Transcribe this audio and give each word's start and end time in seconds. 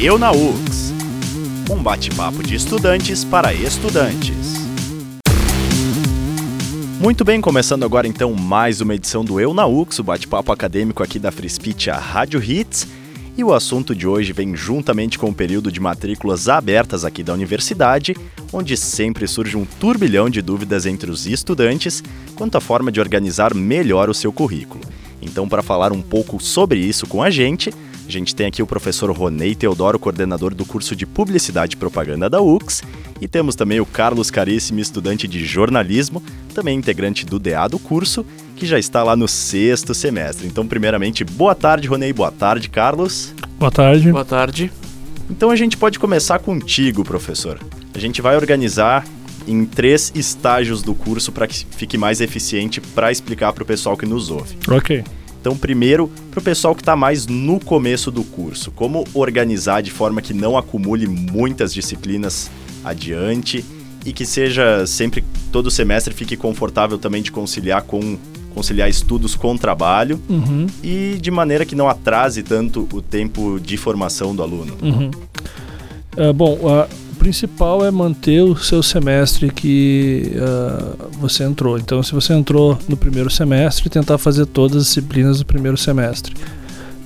Eu 0.00 0.16
na 0.16 0.30
UX. 0.30 0.92
Um 1.68 1.82
bate-papo 1.82 2.40
de 2.40 2.54
estudantes 2.54 3.24
para 3.24 3.52
estudantes. 3.52 4.54
Muito 7.00 7.24
bem, 7.24 7.40
começando 7.40 7.82
agora 7.82 8.06
então 8.06 8.32
mais 8.32 8.80
uma 8.80 8.94
edição 8.94 9.24
do 9.24 9.40
Eu 9.40 9.52
na 9.52 9.66
UX, 9.66 9.98
o 9.98 10.04
bate-papo 10.04 10.52
acadêmico 10.52 11.02
aqui 11.02 11.18
da 11.18 11.32
a 11.92 11.98
Rádio 11.98 12.40
Hits. 12.40 12.86
E 13.36 13.42
o 13.42 13.52
assunto 13.52 13.92
de 13.92 14.06
hoje 14.06 14.32
vem 14.32 14.54
juntamente 14.54 15.18
com 15.18 15.30
o 15.30 15.34
período 15.34 15.72
de 15.72 15.80
matrículas 15.80 16.48
abertas 16.48 17.04
aqui 17.04 17.24
da 17.24 17.34
universidade, 17.34 18.16
onde 18.52 18.76
sempre 18.76 19.26
surge 19.26 19.56
um 19.56 19.64
turbilhão 19.64 20.30
de 20.30 20.40
dúvidas 20.40 20.86
entre 20.86 21.10
os 21.10 21.26
estudantes 21.26 22.04
quanto 22.36 22.56
à 22.56 22.60
forma 22.60 22.92
de 22.92 23.00
organizar 23.00 23.52
melhor 23.52 24.08
o 24.08 24.14
seu 24.14 24.32
currículo. 24.32 24.80
Então, 25.20 25.48
para 25.48 25.60
falar 25.60 25.90
um 25.90 26.00
pouco 26.00 26.40
sobre 26.40 26.78
isso 26.78 27.04
com 27.04 27.20
a 27.20 27.30
gente, 27.30 27.72
a 28.08 28.10
gente 28.10 28.34
tem 28.34 28.46
aqui 28.46 28.62
o 28.62 28.66
professor 28.66 29.10
Ronei 29.10 29.54
Teodoro, 29.54 29.98
coordenador 29.98 30.54
do 30.54 30.64
curso 30.64 30.96
de 30.96 31.04
Publicidade 31.04 31.74
e 31.74 31.76
Propaganda 31.76 32.30
da 32.30 32.40
UX, 32.40 32.82
e 33.20 33.28
temos 33.28 33.54
também 33.54 33.80
o 33.80 33.86
Carlos 33.86 34.30
Caríssimo, 34.30 34.80
estudante 34.80 35.28
de 35.28 35.44
jornalismo, 35.44 36.22
também 36.54 36.78
integrante 36.78 37.26
do 37.26 37.38
DA 37.38 37.68
do 37.68 37.78
curso, 37.78 38.24
que 38.56 38.64
já 38.64 38.78
está 38.78 39.02
lá 39.02 39.14
no 39.14 39.28
sexto 39.28 39.92
semestre. 39.92 40.46
Então, 40.46 40.66
primeiramente, 40.66 41.22
boa 41.22 41.54
tarde, 41.54 41.86
Ronei, 41.86 42.10
boa 42.12 42.32
tarde, 42.32 42.70
Carlos. 42.70 43.34
Boa 43.58 43.70
tarde. 43.70 44.10
Boa 44.10 44.24
tarde. 44.24 44.72
Então 45.30 45.50
a 45.50 45.56
gente 45.56 45.76
pode 45.76 45.98
começar 45.98 46.38
contigo, 46.38 47.04
professor. 47.04 47.60
A 47.94 47.98
gente 47.98 48.22
vai 48.22 48.36
organizar 48.36 49.04
em 49.46 49.66
três 49.66 50.10
estágios 50.14 50.82
do 50.82 50.94
curso 50.94 51.30
para 51.30 51.46
que 51.46 51.66
fique 51.76 51.98
mais 51.98 52.22
eficiente 52.22 52.80
para 52.80 53.12
explicar 53.12 53.52
para 53.52 53.62
o 53.62 53.66
pessoal 53.66 53.98
que 53.98 54.06
nos 54.06 54.30
ouve. 54.30 54.56
Ok. 54.68 55.04
Então, 55.48 55.56
primeiro, 55.56 56.10
para 56.30 56.40
o 56.40 56.42
pessoal 56.42 56.74
que 56.74 56.82
está 56.82 56.94
mais 56.94 57.26
no 57.26 57.58
começo 57.58 58.10
do 58.10 58.22
curso, 58.22 58.70
como 58.70 59.06
organizar 59.14 59.82
de 59.82 59.90
forma 59.90 60.20
que 60.20 60.34
não 60.34 60.58
acumule 60.58 61.06
muitas 61.06 61.72
disciplinas 61.72 62.50
adiante 62.84 63.64
e 64.04 64.12
que 64.12 64.26
seja 64.26 64.86
sempre, 64.86 65.24
todo 65.50 65.70
semestre, 65.70 66.12
fique 66.12 66.36
confortável 66.36 66.98
também 66.98 67.22
de 67.22 67.32
conciliar 67.32 67.80
com 67.84 68.18
conciliar 68.54 68.90
estudos 68.90 69.34
com 69.34 69.56
trabalho 69.56 70.20
Uhum. 70.28 70.66
e 70.82 71.16
de 71.18 71.30
maneira 71.30 71.64
que 71.64 71.74
não 71.74 71.88
atrase 71.88 72.42
tanto 72.42 72.86
o 72.92 73.00
tempo 73.00 73.58
de 73.58 73.78
formação 73.78 74.36
do 74.36 74.42
aluno. 74.42 74.76
Uhum. 74.82 75.10
Ah, 76.14 76.32
bom, 76.34 76.58
o 76.60 76.86
principal 77.18 77.84
é 77.84 77.90
manter 77.90 78.42
o 78.42 78.56
seu 78.56 78.82
semestre 78.82 79.50
que 79.50 80.32
ah, 80.36 80.94
você 81.20 81.44
entrou. 81.44 81.78
Então, 81.78 82.02
se 82.02 82.12
você 82.12 82.32
entrou 82.32 82.78
no 82.88 82.96
primeiro 82.96 83.28
semestre, 83.28 83.90
tentar 83.90 84.16
fazer 84.18 84.46
todas 84.46 84.76
as 84.78 84.84
disciplinas 84.84 85.38
do 85.38 85.46
primeiro 85.46 85.76
semestre. 85.76 86.34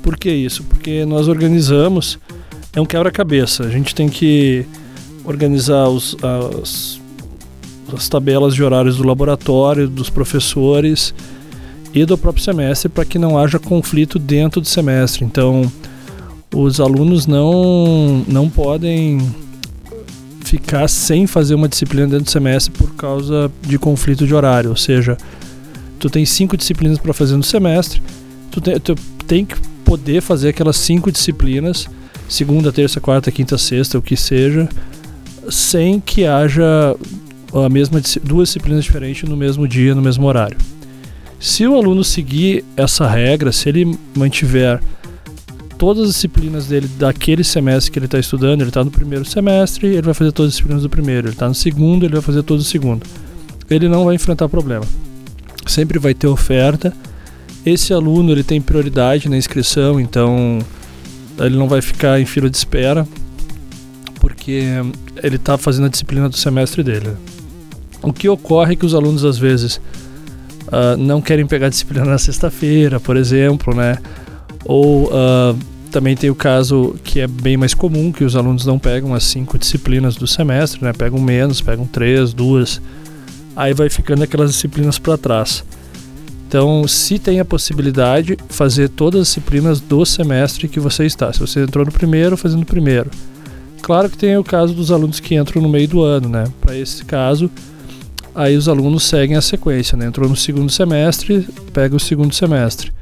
Por 0.02 0.16
que 0.16 0.30
isso? 0.30 0.62
Porque 0.64 1.05
nós 1.05 1.28
organizamos, 1.28 2.18
é 2.72 2.80
um 2.80 2.86
quebra-cabeça. 2.86 3.64
A 3.64 3.70
gente 3.70 3.94
tem 3.94 4.08
que 4.08 4.66
organizar 5.24 5.88
os, 5.88 6.16
as, 6.22 7.00
as 7.94 8.08
tabelas 8.08 8.55
de 8.55 8.62
horários 8.62 8.96
do 8.96 9.06
laboratório, 9.06 9.88
dos 9.88 10.10
professores 10.10 11.14
e 11.94 12.05
do 12.05 12.18
próprio 12.18 12.42
semestre 12.42 12.88
para 12.88 13.05
que 13.05 13.18
não 13.18 13.38
haja 13.38 13.58
conflito 13.58 14.18
dentro 14.18 14.60
do 14.60 14.66
semestre. 14.66 15.24
Então, 15.24 15.70
os 16.55 16.80
alunos 16.80 17.27
não, 17.27 18.24
não 18.27 18.48
podem 18.48 19.18
ficar 20.53 20.86
sem 20.86 21.27
fazer 21.27 21.55
uma 21.55 21.67
disciplina 21.67 22.06
dentro 22.06 22.27
do 22.27 22.31
semestre 22.31 22.70
por 22.77 22.95
causa 22.95 23.50
de 23.62 23.78
conflito 23.78 24.27
de 24.27 24.34
horário. 24.34 24.69
Ou 24.69 24.77
seja, 24.77 25.17
tu 25.98 26.11
tem 26.11 26.27
cinco 26.27 26.58
disciplinas 26.58 26.98
para 26.98 27.14
fazer 27.14 27.39
no 27.39 27.42
semestre, 27.42 28.03
tu 28.50 28.61
tem, 28.61 28.78
tu 28.78 28.95
tem 29.27 29.47
que 29.47 29.56
poder 29.83 30.20
fazer 30.20 30.50
aquelas 30.50 30.77
cinco 30.77 31.11
disciplinas, 31.11 31.89
segunda, 32.28 32.70
terça, 32.70 33.00
quarta, 33.00 33.33
quinta, 33.33 33.56
sexta, 33.56 33.97
o 33.97 34.03
que 34.03 34.14
seja, 34.14 34.69
sem 35.48 35.98
que 35.98 36.27
haja 36.27 36.95
a 37.55 37.69
mesma 37.70 38.03
duas 38.23 38.50
disciplinas 38.50 38.84
diferentes 38.84 39.27
no 39.27 39.36
mesmo 39.39 39.67
dia, 39.67 39.95
no 39.95 40.03
mesmo 40.03 40.27
horário. 40.27 40.58
Se 41.41 41.67
o 41.67 41.74
aluno 41.74 42.05
seguir 42.05 42.62
essa 42.77 43.08
regra, 43.08 43.52
se 43.52 43.70
ele 43.70 43.98
mantiver 44.14 44.83
todas 45.82 46.04
as 46.04 46.14
disciplinas 46.14 46.68
dele 46.68 46.86
daquele 46.96 47.42
semestre 47.42 47.90
que 47.90 47.98
ele 47.98 48.06
está 48.06 48.16
estudando, 48.16 48.60
ele 48.60 48.70
está 48.70 48.84
no 48.84 48.90
primeiro 48.92 49.24
semestre, 49.24 49.88
ele 49.88 50.02
vai 50.02 50.14
fazer 50.14 50.30
todas 50.30 50.50
as 50.50 50.52
disciplinas 50.54 50.84
do 50.84 50.88
primeiro, 50.88 51.26
ele 51.26 51.34
está 51.34 51.48
no 51.48 51.56
segundo, 51.56 52.06
ele 52.06 52.12
vai 52.12 52.22
fazer 52.22 52.44
todas 52.44 52.62
do 52.62 52.68
segundo. 52.68 53.04
Ele 53.68 53.88
não 53.88 54.04
vai 54.04 54.14
enfrentar 54.14 54.48
problema. 54.48 54.84
Sempre 55.66 55.98
vai 55.98 56.14
ter 56.14 56.28
oferta. 56.28 56.92
Esse 57.66 57.92
aluno 57.92 58.30
ele 58.30 58.44
tem 58.44 58.60
prioridade 58.60 59.28
na 59.28 59.36
inscrição, 59.36 59.98
então 59.98 60.60
ele 61.36 61.56
não 61.56 61.66
vai 61.66 61.82
ficar 61.82 62.20
em 62.20 62.26
fila 62.26 62.48
de 62.48 62.56
espera, 62.56 63.04
porque 64.20 64.62
ele 65.20 65.34
está 65.34 65.58
fazendo 65.58 65.86
a 65.86 65.88
disciplina 65.88 66.28
do 66.28 66.36
semestre 66.36 66.84
dele. 66.84 67.10
O 68.00 68.12
que 68.12 68.28
ocorre 68.28 68.74
é 68.74 68.76
que 68.76 68.86
os 68.86 68.94
alunos 68.94 69.24
às 69.24 69.36
vezes 69.36 69.80
ah, 70.70 70.96
não 70.96 71.20
querem 71.20 71.44
pegar 71.44 71.68
disciplina 71.70 72.04
na 72.04 72.18
sexta-feira, 72.18 73.00
por 73.00 73.16
exemplo, 73.16 73.74
né? 73.74 73.98
Ou 74.64 75.10
ah, 75.12 75.56
também 75.92 76.17
tem 76.17 76.30
o 76.30 76.35
caso 76.35 76.97
que 77.05 77.20
é 77.20 77.27
bem 77.27 77.57
mais 77.57 77.75
comum, 77.75 78.11
que 78.11 78.25
os 78.25 78.35
alunos 78.35 78.64
não 78.64 78.79
pegam 78.79 79.14
as 79.14 79.25
cinco 79.25 79.58
disciplinas 79.58 80.17
do 80.17 80.27
semestre, 80.27 80.83
né? 80.83 80.92
Pegam 80.92 81.20
menos, 81.20 81.61
pegam 81.61 81.86
três, 81.86 82.33
duas. 82.33 82.80
Aí 83.55 83.75
vai 83.75 83.91
ficando 83.91 84.23
aquelas 84.25 84.51
disciplinas 84.53 84.98
para 84.98 85.19
trás. 85.19 85.63
Então, 86.48 86.89
se 86.89 87.19
tem 87.19 87.41
a 87.41 87.45
possibilidade, 87.45 88.39
fazer 88.48 88.89
todas 88.89 89.20
as 89.20 89.27
disciplinas 89.29 89.80
do 89.80 90.05
semestre 90.05 90.67
que 90.67 90.80
você 90.80 91.05
está. 91.05 91.33
Se 91.33 91.41
você 91.41 91.63
entrou 91.63 91.85
no 91.85 91.92
primeiro, 91.92 92.36
fazendo 92.36 92.63
o 92.63 92.67
primeiro. 92.67 93.11
Claro 93.83 94.09
que 94.09 94.17
tem 94.17 94.36
o 94.36 94.45
caso 94.45 94.73
dos 94.73 94.91
alunos 94.91 95.20
que 95.20 95.35
entram 95.35 95.61
no 95.61 95.69
meio 95.69 95.89
do 95.89 96.03
ano, 96.03 96.29
né? 96.29 96.45
Para 96.61 96.77
esse 96.77 97.05
caso, 97.05 97.51
aí 98.35 98.57
os 98.57 98.69
alunos 98.69 99.05
seguem 99.05 99.36
a 99.36 99.42
sequência, 99.42 99.97
né? 99.97 100.07
Entrou 100.07 100.29
no 100.29 100.36
segundo 100.36 100.70
semestre, 100.70 101.47
pega 101.73 101.95
o 101.95 102.01
segundo 102.01 102.35
semestre. 102.35 102.92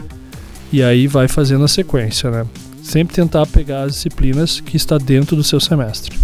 E 0.73 0.83
aí 0.83 1.07
vai 1.07 1.29
fazendo 1.29 1.65
a 1.65 1.69
sequência, 1.69 2.31
né? 2.31 2.47
Sempre 2.91 3.15
tentar 3.15 3.47
pegar 3.47 3.83
as 3.85 3.93
disciplinas 3.93 4.59
que 4.59 4.77
está 4.77 4.99
dentro 4.99 5.37
do 5.37 5.45
seu 5.45 5.61
semestre. 5.61 6.19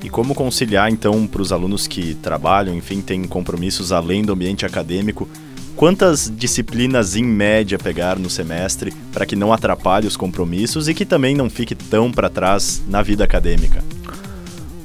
E 0.00 0.08
como 0.08 0.32
conciliar, 0.32 0.88
então, 0.88 1.26
para 1.26 1.42
os 1.42 1.50
alunos 1.50 1.88
que 1.88 2.14
trabalham, 2.14 2.72
enfim, 2.72 3.00
têm 3.00 3.24
compromissos 3.24 3.90
além 3.90 4.22
do 4.22 4.32
ambiente 4.32 4.64
acadêmico, 4.64 5.28
quantas 5.74 6.32
disciplinas 6.32 7.16
em 7.16 7.24
média 7.24 7.80
pegar 7.80 8.16
no 8.16 8.30
semestre 8.30 8.92
para 9.12 9.26
que 9.26 9.34
não 9.34 9.52
atrapalhe 9.52 10.06
os 10.06 10.16
compromissos 10.16 10.86
e 10.86 10.94
que 10.94 11.04
também 11.04 11.34
não 11.34 11.50
fique 11.50 11.74
tão 11.74 12.12
para 12.12 12.30
trás 12.30 12.80
na 12.86 13.02
vida 13.02 13.24
acadêmica? 13.24 13.82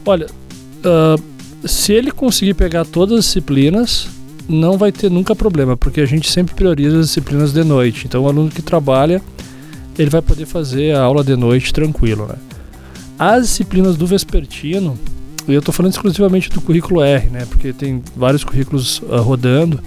Olha, 0.07 0.25
ah, 0.83 1.15
se 1.63 1.93
ele 1.93 2.09
conseguir 2.11 2.55
pegar 2.55 2.85
todas 2.85 3.19
as 3.19 3.25
disciplinas, 3.25 4.07
não 4.47 4.79
vai 4.79 4.91
ter 4.91 5.11
nunca 5.11 5.35
problema, 5.35 5.77
porque 5.77 6.01
a 6.01 6.07
gente 6.07 6.27
sempre 6.27 6.55
prioriza 6.55 7.01
as 7.01 7.05
disciplinas 7.05 7.53
de 7.53 7.63
noite. 7.63 8.07
Então, 8.07 8.23
o 8.23 8.27
aluno 8.27 8.49
que 8.49 8.63
trabalha, 8.63 9.21
ele 9.99 10.09
vai 10.09 10.21
poder 10.21 10.45
fazer 10.45 10.95
a 10.95 11.01
aula 11.01 11.23
de 11.23 11.35
noite 11.35 11.73
tranquilo, 11.73 12.25
né? 12.25 12.35
As 13.19 13.47
disciplinas 13.47 13.97
do 13.97 14.07
vespertino, 14.07 14.97
e 15.45 15.53
eu 15.53 15.59
estou 15.59 15.73
falando 15.73 15.91
exclusivamente 15.91 16.49
do 16.49 16.61
currículo 16.61 17.01
R, 17.01 17.29
né? 17.29 17.45
Porque 17.49 17.73
tem 17.73 18.01
vários 18.15 18.45
currículos 18.45 19.03
ah, 19.11 19.17
rodando. 19.17 19.81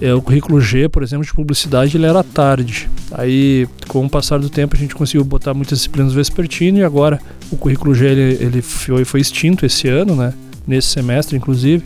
É, 0.00 0.14
o 0.14 0.22
currículo 0.22 0.60
G, 0.60 0.88
por 0.88 1.02
exemplo, 1.02 1.24
de 1.24 1.34
publicidade, 1.34 1.96
ele 1.96 2.06
era 2.06 2.22
tarde. 2.22 2.88
Aí, 3.10 3.66
com 3.88 4.06
o 4.06 4.08
passar 4.08 4.38
do 4.38 4.48
tempo, 4.48 4.76
a 4.76 4.78
gente 4.78 4.94
conseguiu 4.94 5.24
botar 5.24 5.54
muitas 5.54 5.78
disciplinas 5.78 6.12
vespertino 6.12 6.78
e 6.78 6.84
agora 6.84 7.20
o 7.50 7.56
currículo 7.56 7.94
G 7.94 8.06
ele, 8.06 8.44
ele 8.44 8.62
foi, 8.62 9.04
foi 9.04 9.20
extinto 9.20 9.66
esse 9.66 9.88
ano, 9.88 10.14
né? 10.14 10.32
Nesse 10.64 10.88
semestre, 10.88 11.36
inclusive. 11.36 11.82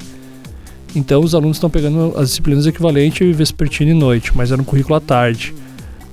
Então, 0.94 1.22
os 1.22 1.34
alunos 1.34 1.56
estão 1.56 1.70
pegando 1.70 2.14
as 2.18 2.28
disciplinas 2.28 2.66
equivalentes 2.66 3.34
vespertino 3.34 3.90
e 3.90 3.94
noite, 3.94 4.32
mas 4.34 4.52
era 4.52 4.60
um 4.60 4.64
currículo 4.64 4.94
à 4.94 5.00
tarde. 5.00 5.54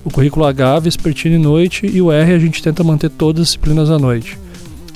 O 0.06 0.12
currículo 0.12 0.46
H, 0.46 0.80
vespertino 0.80 1.36
e 1.36 1.40
noite, 1.40 1.86
e 1.86 2.02
o 2.02 2.12
R 2.12 2.34
a 2.34 2.40
gente 2.40 2.62
tenta 2.62 2.84
manter 2.84 3.10
todas 3.10 3.42
as 3.42 3.48
disciplinas 3.48 3.90
à 3.90 3.98
noite. 3.98 4.38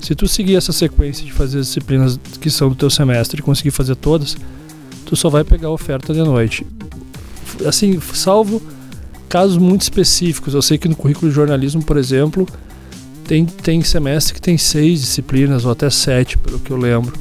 Se 0.02 0.14
tu 0.14 0.28
seguir 0.28 0.56
essa 0.56 0.72
sequência 0.72 1.26
de 1.26 1.32
fazer 1.32 1.60
as 1.60 1.68
disciplinas 1.68 2.20
que 2.40 2.50
são 2.50 2.70
do 2.70 2.76
teu 2.76 2.90
semestre 2.90 3.40
e 3.40 3.44
conseguir 3.44 3.72
fazer 3.72 3.96
todas, 3.96 4.36
tu 5.06 5.16
só 5.16 5.30
vai 5.30 5.44
pegar 5.44 5.70
a 5.70 5.72
oferta 5.72 6.14
de 6.14 6.22
noite. 6.22 6.66
Assim, 7.66 8.00
salvo 8.14 8.62
casos 9.30 9.58
muito 9.58 9.82
específicos. 9.82 10.54
Eu 10.54 10.62
sei 10.62 10.78
que 10.78 10.88
no 10.88 10.96
currículo 10.96 11.30
de 11.30 11.36
jornalismo, 11.36 11.84
por 11.84 11.98
exemplo, 11.98 12.48
tem, 13.26 13.46
tem 13.46 13.82
semestre 13.82 14.34
que 14.34 14.42
tem 14.42 14.58
seis 14.58 15.02
disciplinas, 15.02 15.66
ou 15.66 15.72
até 15.72 15.90
sete, 15.90 16.38
pelo 16.38 16.60
que 16.60 16.72
eu 16.72 16.78
lembro. 16.78 17.14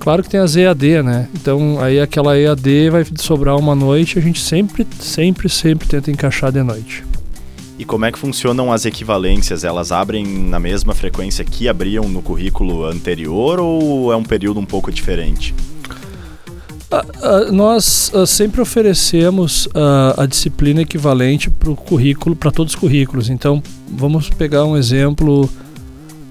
Claro 0.00 0.22
que 0.22 0.30
tem 0.30 0.40
as 0.40 0.56
EAD, 0.56 1.02
né? 1.02 1.28
Então 1.34 1.80
aí 1.80 2.00
aquela 2.00 2.38
EAD 2.38 2.90
vai 2.90 3.06
sobrar 3.16 3.56
uma 3.56 3.74
noite, 3.74 4.18
a 4.18 4.22
gente 4.22 4.40
sempre, 4.40 4.86
sempre, 5.00 5.48
sempre 5.48 5.88
tenta 5.88 6.10
encaixar 6.10 6.52
de 6.52 6.62
noite. 6.62 7.04
E 7.78 7.84
como 7.84 8.04
é 8.04 8.10
que 8.10 8.18
funcionam 8.18 8.72
as 8.72 8.84
equivalências? 8.84 9.62
Elas 9.62 9.92
abrem 9.92 10.26
na 10.26 10.58
mesma 10.58 10.94
frequência 10.94 11.44
que 11.44 11.68
abriam 11.68 12.08
no 12.08 12.20
currículo 12.20 12.84
anterior 12.84 13.60
ou 13.60 14.12
é 14.12 14.16
um 14.16 14.24
período 14.24 14.58
um 14.58 14.66
pouco 14.66 14.90
diferente? 14.90 15.54
Ah, 16.90 17.04
ah, 17.22 17.52
nós 17.52 18.10
ah, 18.14 18.26
sempre 18.26 18.60
oferecemos 18.60 19.68
a 20.16 20.26
disciplina 20.26 20.82
equivalente 20.82 21.50
para 21.50 21.70
o 21.70 21.76
currículo, 21.76 22.34
para 22.34 22.50
todos 22.50 22.74
os 22.74 22.80
currículos. 22.80 23.28
Então, 23.28 23.62
vamos 23.88 24.28
pegar 24.28 24.64
um 24.64 24.76
exemplo. 24.76 25.48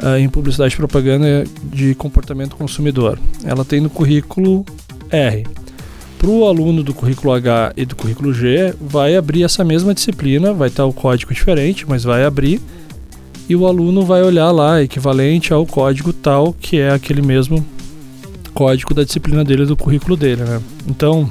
uh, 0.01 0.17
em 0.17 0.29
publicidade 0.29 0.73
e 0.73 0.77
propaganda 0.77 1.43
de 1.63 1.95
comportamento 1.95 2.55
consumidor. 2.55 3.19
Ela 3.43 3.65
tem 3.65 3.81
no 3.81 3.89
currículo 3.89 4.65
R. 5.09 5.45
Para 6.17 6.29
o 6.29 6.45
aluno 6.45 6.83
do 6.83 6.93
currículo 6.93 7.33
H 7.33 7.73
e 7.77 7.85
do 7.85 7.95
currículo 7.95 8.33
G, 8.33 8.73
vai 8.81 9.15
abrir 9.15 9.43
essa 9.43 9.63
mesma 9.63 9.93
disciplina, 9.93 10.53
vai 10.53 10.67
estar 10.67 10.85
o 10.85 10.93
código 10.93 11.33
diferente, 11.33 11.85
mas 11.87 12.03
vai 12.03 12.23
abrir, 12.23 12.59
e 13.47 13.55
o 13.55 13.67
aluno 13.67 14.03
vai 14.03 14.23
olhar 14.23 14.51
lá, 14.51 14.81
equivalente 14.81 15.53
ao 15.53 15.65
código 15.65 16.11
tal, 16.11 16.53
que 16.53 16.79
é 16.79 16.91
aquele 16.91 17.21
mesmo 17.21 17.65
código 18.53 18.93
da 18.93 19.03
disciplina 19.03 19.43
dele, 19.43 19.65
do 19.65 19.77
currículo 19.77 20.17
dele. 20.17 20.43
Né? 20.43 20.59
Então, 20.87 21.29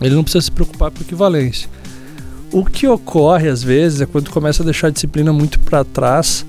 ele 0.00 0.14
não 0.14 0.24
precisa 0.24 0.42
se 0.42 0.50
preocupar 0.50 0.90
com 0.90 1.02
equivalência. 1.02 1.68
O 2.52 2.64
que 2.64 2.88
ocorre 2.88 3.48
às 3.48 3.62
vezes 3.62 4.00
é 4.00 4.06
quando 4.06 4.30
começa 4.30 4.62
a 4.62 4.64
deixar 4.64 4.88
a 4.88 4.90
disciplina 4.90 5.32
muito 5.32 5.60
para 5.60 5.84
trás 5.84 6.44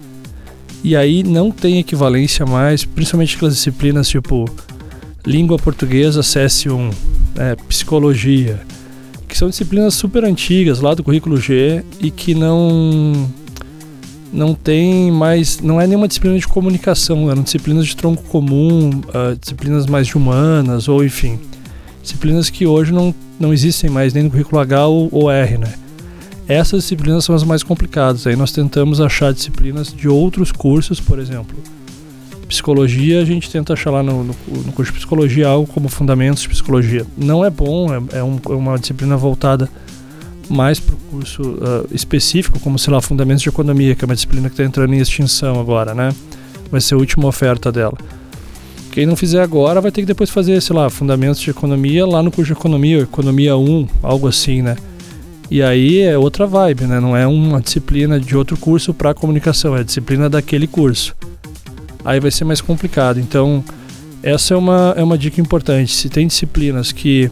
e 0.83 0.95
aí 0.95 1.21
não 1.21 1.51
tem 1.51 1.77
equivalência 1.77 2.43
mais, 2.43 2.83
principalmente 2.83 3.35
aquelas 3.35 3.55
disciplinas 3.55 4.09
tipo 4.09 4.49
língua 5.23 5.57
portuguesa 5.59 6.21
CS1, 6.21 6.91
é, 7.37 7.55
psicologia, 7.67 8.61
que 9.27 9.37
são 9.37 9.49
disciplinas 9.49 9.93
super 9.93 10.23
antigas 10.25 10.81
lá 10.81 10.93
do 10.93 11.03
currículo 11.03 11.37
G 11.37 11.83
e 11.99 12.11
que 12.11 12.33
não 12.33 13.29
não 14.33 14.53
tem 14.53 15.11
mais, 15.11 15.59
não 15.59 15.79
é 15.79 15.85
nenhuma 15.85 16.07
disciplina 16.07 16.39
de 16.39 16.47
comunicação, 16.47 17.29
eram 17.29 17.43
disciplinas 17.43 17.85
de 17.85 17.95
tronco 17.97 18.23
comum, 18.23 18.89
uh, 18.89 19.35
disciplinas 19.37 19.85
mais 19.87 20.13
humanas 20.15 20.87
ou 20.87 21.03
enfim, 21.03 21.37
disciplinas 22.01 22.49
que 22.49 22.65
hoje 22.65 22.93
não, 22.93 23.13
não 23.39 23.53
existem 23.53 23.89
mais 23.89 24.13
nem 24.13 24.23
no 24.23 24.29
currículo 24.29 24.61
H 24.61 24.87
ou, 24.87 25.09
ou 25.11 25.29
R, 25.29 25.57
né? 25.57 25.73
Essas 26.47 26.83
disciplinas 26.83 27.23
são 27.23 27.35
as 27.35 27.43
mais 27.43 27.63
complicadas. 27.63 28.27
Aí 28.27 28.35
nós 28.35 28.51
tentamos 28.51 28.99
achar 28.99 29.33
disciplinas 29.33 29.93
de 29.93 30.09
outros 30.09 30.51
cursos, 30.51 30.99
por 30.99 31.19
exemplo. 31.19 31.57
Psicologia, 32.51 33.21
a 33.21 33.23
gente 33.23 33.49
tenta 33.49 33.71
achar 33.71 33.91
lá 33.91 34.03
no, 34.03 34.25
no, 34.25 34.35
no 34.65 34.73
curso 34.73 34.91
de 34.91 34.97
psicologia 34.97 35.47
algo 35.47 35.65
como 35.71 35.87
fundamentos 35.87 36.43
de 36.43 36.49
psicologia. 36.49 37.05
Não 37.17 37.45
é 37.45 37.49
bom, 37.49 37.87
é, 37.93 38.17
é, 38.17 38.23
um, 38.23 38.37
é 38.45 38.53
uma 38.53 38.77
disciplina 38.77 39.15
voltada 39.15 39.69
mais 40.49 40.77
para 40.77 40.93
o 40.93 40.97
curso 40.97 41.41
uh, 41.41 41.87
específico, 41.93 42.59
como 42.59 42.77
sei 42.77 42.91
lá, 42.91 42.99
fundamentos 42.99 43.41
de 43.41 43.47
economia, 43.47 43.95
que 43.95 44.03
é 44.03 44.05
uma 44.05 44.15
disciplina 44.15 44.49
que 44.49 44.55
está 44.55 44.65
entrando 44.65 44.93
em 44.93 44.97
extinção 44.97 45.61
agora, 45.61 45.93
né? 45.93 46.13
Vai 46.69 46.81
ser 46.81 46.95
a 46.95 46.97
última 46.97 47.25
oferta 47.25 47.71
dela. 47.71 47.97
Quem 48.91 49.05
não 49.05 49.15
fizer 49.15 49.41
agora 49.41 49.79
vai 49.79 49.89
ter 49.89 50.01
que 50.01 50.07
depois 50.07 50.29
fazer, 50.29 50.61
sei 50.61 50.75
lá, 50.75 50.89
fundamentos 50.89 51.39
de 51.39 51.51
economia 51.51 52.05
lá 52.05 52.21
no 52.21 52.31
curso 52.31 52.53
de 52.53 52.59
economia, 52.59 52.99
economia 52.99 53.55
1, 53.55 53.87
algo 54.03 54.27
assim, 54.27 54.61
né? 54.61 54.75
E 55.49 55.63
aí 55.63 56.01
é 56.01 56.17
outra 56.17 56.45
vibe, 56.45 56.83
né? 56.83 56.99
Não 56.99 57.15
é 57.15 57.25
uma 57.25 57.61
disciplina 57.61 58.19
de 58.19 58.35
outro 58.35 58.57
curso 58.57 58.93
para 58.93 59.13
comunicação, 59.13 59.77
é 59.77 59.79
a 59.79 59.83
disciplina 59.83 60.29
daquele 60.29 60.67
curso. 60.67 61.15
Aí 62.03 62.19
vai 62.19 62.31
ser 62.31 62.45
mais 62.45 62.61
complicado. 62.61 63.19
Então, 63.19 63.63
essa 64.23 64.53
é 64.53 64.57
uma, 64.57 64.93
é 64.97 65.03
uma 65.03 65.17
dica 65.17 65.41
importante. 65.41 65.93
Se 65.93 66.09
tem 66.09 66.27
disciplinas 66.27 66.91
que 66.91 67.31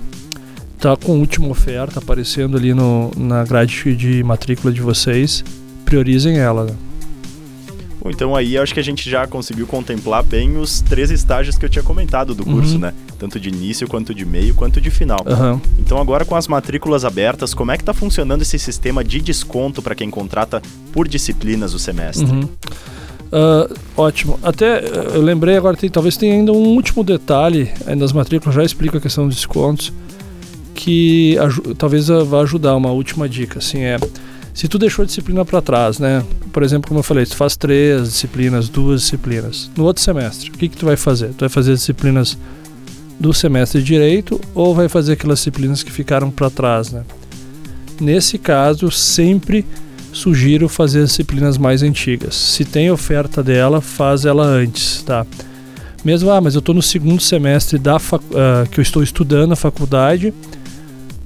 tá 0.79 0.95
com 0.95 1.19
última 1.19 1.47
oferta 1.47 1.99
aparecendo 1.99 2.57
ali 2.57 2.73
no, 2.73 3.11
na 3.17 3.43
grade 3.43 3.95
de 3.95 4.23
matrícula 4.23 4.73
de 4.73 4.81
vocês, 4.81 5.43
priorizem 5.85 6.37
ela. 6.37 6.65
Né? 6.65 6.73
Bom, 8.01 8.09
então 8.09 8.35
aí 8.35 8.57
acho 8.57 8.73
que 8.73 8.79
a 8.79 8.83
gente 8.83 9.09
já 9.09 9.27
conseguiu 9.27 9.67
contemplar 9.67 10.23
bem 10.23 10.57
os 10.57 10.81
três 10.81 11.11
estágios 11.11 11.57
que 11.57 11.65
eu 11.65 11.69
tinha 11.69 11.83
comentado 11.83 12.33
do 12.33 12.45
curso, 12.45 12.75
uhum. 12.75 12.79
né? 12.79 12.93
Tanto 13.17 13.37
de 13.39 13.49
início, 13.49 13.87
quanto 13.89 14.13
de 14.13 14.25
meio, 14.25 14.55
quanto 14.55 14.79
de 14.79 14.89
final. 14.89 15.19
Uhum. 15.27 15.59
Então 15.77 15.99
agora 15.99 16.23
com 16.23 16.35
as 16.35 16.47
matrículas 16.47 17.03
abertas, 17.03 17.53
como 17.53 17.71
é 17.71 17.75
que 17.75 17.81
está 17.81 17.93
funcionando 17.93 18.41
esse 18.41 18.57
sistema 18.57 19.03
de 19.03 19.19
desconto 19.19 19.81
para 19.81 19.93
quem 19.95 20.09
contrata 20.09 20.61
por 20.93 21.09
disciplinas 21.09 21.73
o 21.73 21.79
semestre? 21.79 22.25
Uhum. 22.25 22.47
Uh, 23.31 23.73
ótimo. 23.95 24.39
Até 24.41 24.79
uh, 24.79 25.15
eu 25.15 25.21
lembrei 25.21 25.55
agora, 25.55 25.77
tem, 25.77 25.89
talvez 25.89 26.17
tenha 26.17 26.33
ainda 26.33 26.51
um 26.51 26.69
último 26.69 27.03
detalhe 27.03 27.71
aí 27.85 27.95
nas 27.95 28.11
matrículas, 28.11 28.55
já 28.55 28.63
explica 28.63 28.97
a 28.97 29.01
questão 29.01 29.27
dos 29.27 29.35
descontos, 29.35 29.93
que 30.73 31.37
talvez 31.77 32.07
vá 32.07 32.41
ajudar, 32.41 32.75
uma 32.75 32.91
última 32.91 33.27
dica, 33.27 33.59
assim, 33.59 33.79
é 33.79 33.97
se 34.53 34.67
tu 34.67 34.77
deixou 34.77 35.03
a 35.03 35.05
disciplina 35.05 35.45
para 35.45 35.61
trás, 35.61 35.99
né? 35.99 36.21
Por 36.51 36.63
exemplo, 36.63 36.89
como 36.89 36.99
eu 36.99 37.03
falei, 37.03 37.25
tu 37.25 37.35
faz 37.35 37.55
três 37.55 38.09
disciplinas, 38.09 38.67
duas 38.67 39.01
disciplinas. 39.01 39.71
No 39.73 39.85
outro 39.85 40.03
semestre, 40.03 40.49
o 40.49 40.53
que 40.53 40.67
que 40.67 40.75
tu 40.75 40.85
vai 40.85 40.97
fazer? 40.97 41.29
Tu 41.29 41.39
vai 41.39 41.49
fazer 41.49 41.73
as 41.73 41.79
disciplinas 41.79 42.37
do 43.19 43.33
semestre 43.33 43.79
de 43.79 43.85
direito 43.85 44.39
ou 44.53 44.75
vai 44.75 44.89
fazer 44.89 45.13
aquelas 45.13 45.39
disciplinas 45.39 45.81
que 45.81 45.91
ficaram 45.91 46.29
para 46.29 46.49
trás, 46.49 46.91
né? 46.91 47.03
Nesse 48.01 48.37
caso, 48.37 48.91
sempre 48.91 49.65
sugiro 50.11 50.67
fazer 50.67 51.01
as 51.01 51.09
disciplinas 51.09 51.57
mais 51.57 51.83
antigas. 51.83 52.35
Se 52.35 52.65
tem 52.65 52.89
oferta 52.91 53.43
dela, 53.43 53.81
faz 53.81 54.25
ela 54.25 54.43
antes, 54.43 55.03
tá? 55.03 55.25
Mesmo, 56.03 56.31
ah, 56.31 56.39
mas 56.39 56.55
eu 56.55 56.59
estou 56.59 56.73
no 56.73 56.81
segundo 56.81 57.21
semestre 57.21 57.77
da 57.77 57.97
uh, 57.97 58.69
que 58.71 58.79
eu 58.79 58.81
estou 58.81 59.03
estudando 59.03 59.51
a 59.51 59.55
faculdade, 59.55 60.33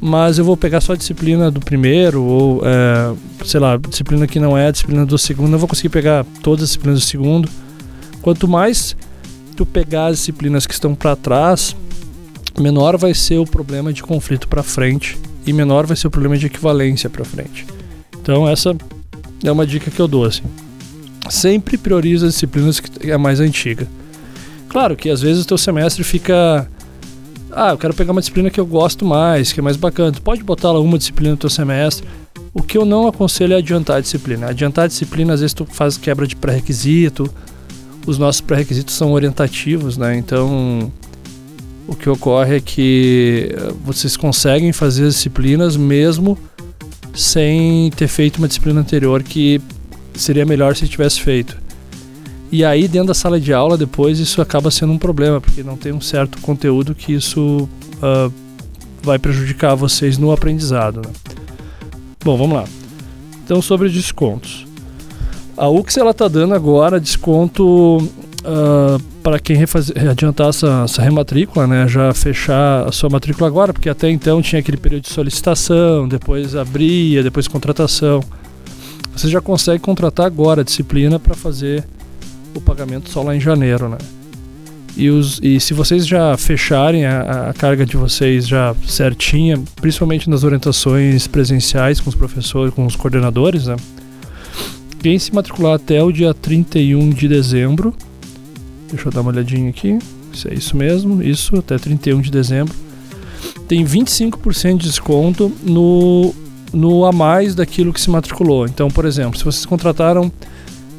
mas 0.01 0.37
eu 0.37 0.43
vou 0.43 0.57
pegar 0.57 0.81
só 0.81 0.93
a 0.93 0.95
disciplina 0.95 1.49
do 1.51 1.59
primeiro, 1.59 2.23
ou 2.23 2.61
é, 2.65 3.13
sei 3.45 3.59
lá, 3.59 3.77
disciplina 3.77 4.27
que 4.27 4.39
não 4.39 4.57
é 4.57 4.67
a 4.67 4.71
disciplina 4.71 5.05
do 5.05 5.17
segundo, 5.17 5.53
eu 5.53 5.59
vou 5.59 5.67
conseguir 5.67 5.89
pegar 5.89 6.25
todas 6.41 6.63
as 6.63 6.69
disciplinas 6.69 6.99
do 6.99 7.05
segundo. 7.05 7.49
Quanto 8.21 8.47
mais 8.47 8.97
tu 9.55 9.65
pegar 9.65 10.07
as 10.07 10.17
disciplinas 10.17 10.65
que 10.65 10.73
estão 10.73 10.95
para 10.95 11.15
trás, 11.15 11.75
menor 12.59 12.97
vai 12.97 13.13
ser 13.13 13.37
o 13.37 13.45
problema 13.45 13.93
de 13.93 14.03
conflito 14.03 14.47
para 14.47 14.63
frente 14.63 15.17
e 15.45 15.53
menor 15.53 15.85
vai 15.85 15.95
ser 15.95 16.07
o 16.07 16.11
problema 16.11 16.37
de 16.37 16.47
equivalência 16.47 17.09
para 17.09 17.23
frente. 17.23 17.65
Então 18.23 18.47
essa 18.47 18.73
é 19.43 19.51
uma 19.51 19.67
dica 19.67 19.91
que 19.91 19.99
eu 19.99 20.07
dou 20.07 20.23
assim. 20.23 20.43
Sempre 21.29 21.77
prioriza 21.77 22.27
as 22.27 22.33
disciplinas 22.33 22.79
que 22.79 23.11
é 23.11 23.17
mais 23.17 23.41
antiga. 23.41 23.85
Claro 24.69 24.95
que 24.95 25.09
às 25.09 25.21
vezes 25.21 25.43
o 25.43 25.47
teu 25.47 25.57
semestre 25.57 26.05
fica 26.05 26.67
ah, 27.51 27.71
eu 27.71 27.77
quero 27.77 27.93
pegar 27.93 28.13
uma 28.13 28.21
disciplina 28.21 28.49
que 28.49 28.59
eu 28.59 28.65
gosto 28.65 29.05
mais, 29.05 29.51
que 29.51 29.59
é 29.59 29.63
mais 29.63 29.75
bacana. 29.75 30.13
Tu 30.13 30.21
pode 30.21 30.41
botar 30.41 30.71
lá 30.71 30.79
uma 30.79 30.97
disciplina 30.97 31.31
no 31.31 31.37
teu 31.37 31.49
semestre. 31.49 32.07
O 32.53 32.63
que 32.63 32.77
eu 32.77 32.85
não 32.85 33.07
aconselho 33.07 33.53
é 33.53 33.57
adiantar 33.57 33.97
a 33.97 33.99
disciplina. 33.99 34.47
Adiantar 34.47 34.85
a 34.85 34.87
disciplina, 34.87 35.33
às 35.33 35.41
vezes 35.41 35.53
tu 35.53 35.65
faz 35.65 35.97
quebra 35.97 36.25
de 36.25 36.35
pré-requisito. 36.35 37.29
Os 38.07 38.17
nossos 38.17 38.41
pré-requisitos 38.41 38.95
são 38.95 39.11
orientativos, 39.11 39.97
né? 39.97 40.17
Então, 40.17 40.91
o 41.87 41.93
que 41.93 42.09
ocorre 42.09 42.55
é 42.55 42.59
que 42.61 43.53
eh, 43.53 43.73
vocês 43.83 44.17
conseguem 44.17 44.71
fazer 44.71 45.05
as 45.05 45.15
disciplinas 45.15 45.77
mesmo 45.77 46.37
sem 47.13 47.89
ter 47.91 48.07
feito 48.07 48.37
uma 48.37 48.47
disciplina 48.47 48.81
anterior 48.81 49.21
que 49.23 49.61
seria 50.15 50.45
melhor 50.45 50.75
se 50.75 50.87
tivesse 50.87 51.21
feito. 51.21 51.57
E 52.51 52.63
aí, 52.63 52.87
dentro 52.87 53.07
da 53.07 53.13
sala 53.13 53.39
de 53.39 53.51
aula, 53.51 53.77
depois 53.77 54.19
isso 54.19 54.41
acaba 54.41 54.69
sendo 54.69 54.93
um 54.93 54.97
problema, 54.97 55.41
porque 55.41 55.63
não 55.63 55.75
tem 55.75 55.91
um 55.91 56.01
certo 56.01 56.39
conteúdo 56.41 56.93
que 56.93 57.13
isso 57.13 57.67
uh, 57.97 58.31
vai 59.01 59.17
prejudicar 59.17 59.73
vocês 59.73 60.17
no 60.17 60.31
aprendizado. 60.31 60.97
Né? 60.97 61.13
Bom, 62.23 62.37
vamos 62.37 62.55
lá. 62.55 62.65
Então, 63.43 63.61
sobre 63.61 63.89
descontos. 63.89 64.67
A 65.57 65.67
UX 65.67 65.97
ela 65.97 66.11
está 66.11 66.27
dando 66.27 66.53
agora 66.53 66.99
desconto 66.99 67.97
uh, 67.97 69.01
para 69.23 69.39
quem 69.39 69.55
refazer, 69.55 69.95
adiantar 70.09 70.49
essa, 70.49 70.83
essa, 70.83 71.01
rematrícula, 71.01 71.65
né? 71.65 71.87
Já 71.87 72.13
fechar 72.13 72.87
a 72.87 72.91
sua 72.91 73.09
matrícula 73.09 73.47
agora, 73.47 73.71
porque 73.71 73.89
até 73.89 74.11
então 74.11 74.41
tinha 74.41 74.59
aquele 74.59 74.77
período 74.77 75.03
de 75.03 75.09
solicitação, 75.09 76.07
depois 76.07 76.55
abria, 76.55 77.23
depois 77.23 77.47
contratação. 77.47 78.21
Você 79.15 79.29
já 79.29 79.39
consegue 79.39 79.79
contratar 79.79 80.25
agora 80.25 80.61
a 80.61 80.63
disciplina 80.63 81.17
para 81.19 81.33
fazer 81.33 81.85
o 82.53 82.59
pagamento 82.59 83.09
só 83.09 83.23
lá 83.23 83.35
em 83.35 83.39
janeiro, 83.39 83.87
né? 83.87 83.97
E, 84.95 85.09
os, 85.09 85.39
e 85.41 85.59
se 85.59 85.73
vocês 85.73 86.05
já 86.05 86.37
fecharem 86.37 87.05
a, 87.05 87.49
a, 87.49 87.53
carga 87.53 87.83
de 87.85 87.97
vocês 87.97 88.47
já 88.47 88.75
certinha, 88.85 89.59
principalmente 89.77 90.29
nas 90.29 90.43
orientações 90.43 91.25
presenciais 91.25 91.99
com 91.99 92.09
os 92.09 92.15
professores, 92.15 92.73
com 92.73 92.85
os 92.85 92.95
coordenadores, 92.95 93.65
né? 93.65 93.75
Quem 94.99 95.17
se 95.17 95.33
matricular 95.33 95.75
até 95.75 96.03
o 96.03 96.11
dia 96.11 96.33
31 96.33 97.09
de 97.09 97.27
dezembro, 97.27 97.93
deixa 98.95 99.09
eu 99.09 99.11
dar 99.11 99.21
uma 99.21 99.31
olhadinha 99.31 99.69
aqui, 99.69 99.97
se 100.33 100.49
é 100.49 100.53
isso 100.53 100.77
mesmo, 100.77 101.21
isso, 101.21 101.57
até 101.57 101.77
31 101.77 102.21
de 102.21 102.31
dezembro, 102.31 102.73
tem 103.67 103.83
25% 103.83 104.77
de 104.77 104.87
desconto 104.87 105.51
no, 105.63 106.33
no 106.71 107.05
a 107.05 107.11
mais 107.11 107.55
daquilo 107.55 107.91
que 107.91 107.99
se 107.99 108.09
matriculou. 108.09 108.65
Então, 108.65 108.89
por 108.89 109.05
exemplo, 109.05 109.37
se 109.37 109.43
vocês 109.43 109.65
contrataram 109.65 110.31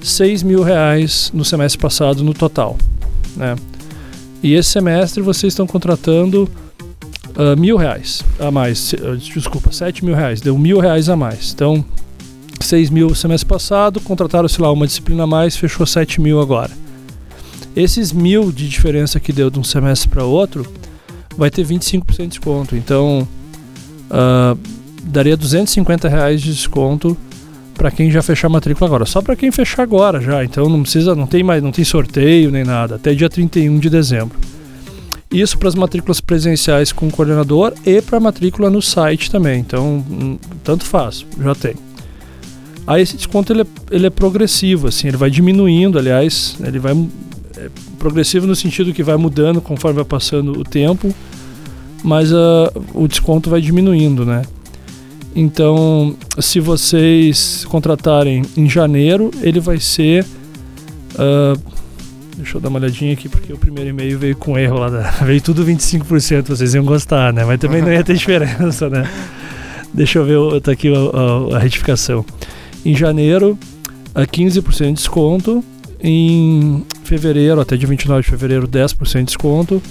6 0.03 0.43
mil 0.43 0.63
reais 0.63 1.31
no 1.33 1.45
semestre 1.45 1.81
passado 1.81 2.23
no 2.23 2.35
total. 2.35 2.77
Né? 3.37 3.57
E 4.43 4.55
esse 4.55 4.71
semestre 4.71 5.23
vocês 5.23 5.53
estão 5.53 5.67
contratando 5.67 6.49
uh, 7.37 7.59
mil 7.59 7.77
reais 7.77 8.23
a 8.39 8.51
mais. 8.51 8.93
Uh, 8.93 9.17
desculpa, 9.17 9.73
7 9.73 10.05
mil 10.05 10.15
reais. 10.15 10.41
Deu 10.41 10.59
mil 10.59 10.79
reais 10.79 11.09
a 11.09 11.17
mais. 11.17 11.53
Então, 11.55 11.85
6 12.61 12.91
mil 12.91 13.15
semestre 13.15 13.49
passado, 13.49 14.01
contrataram, 14.01 14.49
sei 14.49 14.63
lá, 14.63 14.71
uma 14.71 14.87
disciplina 14.87 15.25
a 15.25 15.27
mais, 15.27 15.57
fechou 15.57 15.87
7 15.87 16.21
mil 16.21 16.41
agora. 16.41 16.84
Esses 17.77 18.13
mil 18.13 18.53
de 18.53 18.69
diferença 18.69 19.19
que 19.19 19.33
deu 19.33 19.51
de 19.51 19.59
um 19.59 19.65
semestre 19.65 20.09
para 20.09 20.25
outro, 20.25 20.67
vai 21.37 21.51
ter 21.51 21.67
25% 21.67 22.23
de 22.23 22.27
desconto. 22.29 22.77
Então, 22.77 23.27
uh, 24.11 24.59
daria 25.05 25.37
250 25.37 26.09
reais 26.09 26.41
de 26.41 26.53
desconto 26.53 27.17
para 27.75 27.91
quem 27.91 28.11
já 28.11 28.23
fechar 28.23 28.47
a 28.47 28.51
matrícula 28.51 28.89
agora. 28.89 29.05
Só 29.05 29.21
para 29.21 29.37
quem 29.37 29.51
fechar 29.51 29.83
agora 29.83 30.21
já. 30.21 30.45
Então 30.45 30.69
não 30.69 30.83
precisa, 30.83 31.15
não 31.15 31.27
tem 31.27 31.43
mais, 31.43 31.63
não 31.63 31.73
tem 31.73 31.85
sorteio 31.85 32.51
nem 32.51 32.65
nada. 32.65 32.95
Até 32.95 33.15
dia 33.15 33.29
31 33.29 33.79
de 33.79 33.91
dezembro. 33.91 34.39
Isso 35.31 35.59
para 35.59 35.69
as 35.69 35.75
matrículas 35.75 36.21
presenciais 36.21 36.93
com 36.93 37.09
o 37.09 37.11
coordenador 37.11 37.75
e 37.85 38.01
para 38.01 38.19
a 38.19 38.21
matrícula 38.21 38.71
no 38.71 38.81
site 38.81 39.31
também. 39.31 39.59
Então, 39.59 40.05
hum, 40.09 40.39
tanto 40.63 40.85
faz, 40.85 41.27
já 41.43 41.55
tem. 41.55 41.75
Aí 42.87 43.03
esse 43.03 43.17
desconto 43.17 43.53
ele 43.53 43.63
é, 43.63 43.67
ele 43.91 44.07
é 44.07 44.11
progressivo, 44.11 44.89
assim, 44.89 45.09
ele 45.09 45.17
vai 45.17 45.31
diminuindo, 45.31 45.99
aliás, 45.99 46.57
ele 46.63 46.79
vai 46.79 46.95
progressivo 47.99 48.47
no 48.47 48.55
sentido 48.55 48.93
que 48.93 49.03
vai 49.03 49.17
mudando 49.17 49.61
conforme 49.61 49.97
vai 49.97 50.05
passando 50.05 50.59
o 50.59 50.65
tempo, 50.65 51.15
mas 52.03 52.33
uh, 52.33 52.71
o 52.95 53.09
desconto 53.09 53.49
vai 53.49 53.61
diminuindo, 53.61 54.25
né? 54.25 54.43
Então, 55.35 56.15
se 56.39 56.61
vocês 56.61 57.65
contratarem 57.65 58.43
em 58.57 58.71
janeiro, 58.71 59.31
ele 59.43 59.59
vai 59.59 59.81
ser. 59.81 60.25
Uh, 61.15 61.61
deixa 62.37 62.57
eu 62.57 62.61
dar 62.61 62.69
uma 62.69 62.79
olhadinha 62.79 63.13
aqui, 63.13 63.29
porque 63.29 63.53
o 63.53 63.59
primeiro 63.59 63.91
e-mail 63.91 64.17
veio 64.17 64.37
com 64.37 64.57
erro 64.57 64.79
lá. 64.79 64.91
Da, 64.91 65.11
veio 65.25 65.41
tudo 65.41 65.65
25%, 65.65 66.49
vocês 66.49 66.75
iam 66.75 66.85
gostar, 66.85 67.33
né? 67.33 67.45
Mas 67.45 67.59
também 67.59 67.83
não 67.83 67.93
ia 67.93 68.05
ter 68.05 68.15
diferença, 68.17 68.89
né? 68.89 69.11
Deixa 69.93 70.21
eu 70.21 70.25
ver, 70.25 70.61
tá 70.61 70.73
aqui 70.73 70.93
a, 70.93 71.55
a, 71.55 71.57
a 71.57 71.59
retificação. 71.59 72.25
Em 72.85 72.95
janeiro, 72.95 73.59
a 74.15 74.23
15% 74.23 74.87
de 74.87 74.93
desconto. 74.93 75.65
Em 76.01 76.85
fevereiro, 77.09 77.61
até 77.61 77.77
dia 77.77 77.89
29 77.89 78.23
de 78.23 78.31
fevereiro, 78.31 78.69
10% 78.69 79.19
de 79.19 79.25
desconto. 79.25 79.83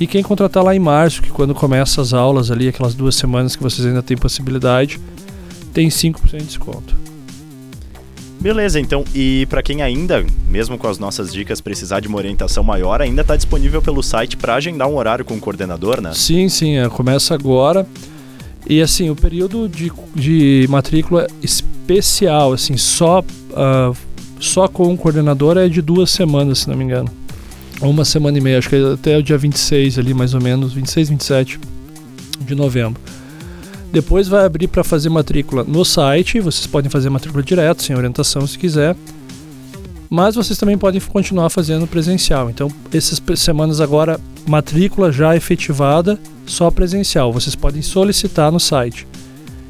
E 0.00 0.06
quem 0.06 0.22
contratar 0.22 0.62
lá 0.62 0.74
em 0.74 0.78
março, 0.78 1.20
que 1.20 1.30
quando 1.30 1.54
começa 1.54 2.00
as 2.00 2.12
aulas 2.12 2.50
ali, 2.50 2.68
aquelas 2.68 2.94
duas 2.94 3.16
semanas 3.16 3.56
que 3.56 3.62
vocês 3.62 3.86
ainda 3.86 4.02
têm 4.02 4.16
possibilidade, 4.16 5.00
tem 5.72 5.88
5% 5.88 6.36
de 6.38 6.44
desconto. 6.44 7.08
Beleza, 8.40 8.78
então, 8.78 9.04
e 9.12 9.46
para 9.46 9.60
quem 9.62 9.82
ainda, 9.82 10.24
mesmo 10.48 10.78
com 10.78 10.86
as 10.86 10.96
nossas 10.96 11.32
dicas, 11.32 11.60
precisar 11.60 11.98
de 11.98 12.06
uma 12.06 12.18
orientação 12.18 12.62
maior, 12.62 13.02
ainda 13.02 13.22
está 13.22 13.34
disponível 13.34 13.82
pelo 13.82 14.00
site 14.00 14.36
para 14.36 14.54
agendar 14.54 14.86
um 14.86 14.96
horário 14.96 15.24
com 15.24 15.34
o 15.34 15.40
coordenador, 15.40 16.00
né? 16.00 16.12
Sim, 16.14 16.48
sim, 16.48 16.76
é, 16.76 16.88
começa 16.88 17.34
agora. 17.34 17.84
E 18.68 18.80
assim, 18.80 19.10
o 19.10 19.16
período 19.16 19.68
de, 19.68 19.90
de 20.14 20.66
matrícula 20.68 21.26
especial, 21.42 22.52
assim, 22.52 22.76
só, 22.76 23.20
uh, 23.20 23.96
só 24.40 24.68
com 24.68 24.92
o 24.92 24.96
coordenador 24.96 25.56
é 25.56 25.68
de 25.68 25.82
duas 25.82 26.10
semanas, 26.10 26.60
se 26.60 26.68
não 26.68 26.76
me 26.76 26.84
engano 26.84 27.10
uma 27.86 28.04
semana 28.04 28.36
e 28.38 28.40
meia, 28.40 28.58
acho 28.58 28.68
que 28.68 28.76
é 28.76 28.92
até 28.92 29.16
o 29.16 29.22
dia 29.22 29.38
26 29.38 29.98
ali, 29.98 30.12
mais 30.12 30.34
ou 30.34 30.40
menos, 30.40 30.72
26, 30.72 31.10
27 31.10 31.60
de 32.40 32.54
novembro. 32.54 33.00
Depois 33.92 34.28
vai 34.28 34.44
abrir 34.44 34.68
para 34.68 34.84
fazer 34.84 35.08
matrícula 35.08 35.64
no 35.64 35.84
site, 35.84 36.40
vocês 36.40 36.66
podem 36.66 36.90
fazer 36.90 37.08
matrícula 37.08 37.42
direto, 37.42 37.82
sem 37.82 37.96
orientação 37.96 38.46
se 38.46 38.58
quiser. 38.58 38.96
Mas 40.10 40.34
vocês 40.34 40.58
também 40.58 40.76
podem 40.76 41.00
continuar 41.00 41.50
fazendo 41.50 41.86
presencial. 41.86 42.48
Então, 42.48 42.70
essas 42.92 43.20
semanas 43.38 43.80
agora, 43.80 44.18
matrícula 44.46 45.12
já 45.12 45.36
efetivada, 45.36 46.18
só 46.46 46.70
presencial. 46.70 47.32
Vocês 47.32 47.54
podem 47.54 47.82
solicitar 47.82 48.50
no 48.50 48.58
site. 48.58 49.06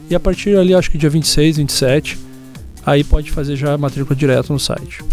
E 0.09 0.15
a 0.15 0.21
partir 0.21 0.57
ali, 0.57 0.75
acho 0.75 0.91
que 0.91 0.99
dia 0.99 1.11
26, 1.11 1.57
27, 1.57 2.19
aí 2.91 3.05
pode 3.05 3.31
fazer 3.31 3.57
já 3.57 3.75
a 3.75 3.79
matrícula 3.79 4.17
direto 4.17 4.53
no 4.53 4.59
site. 4.59 5.05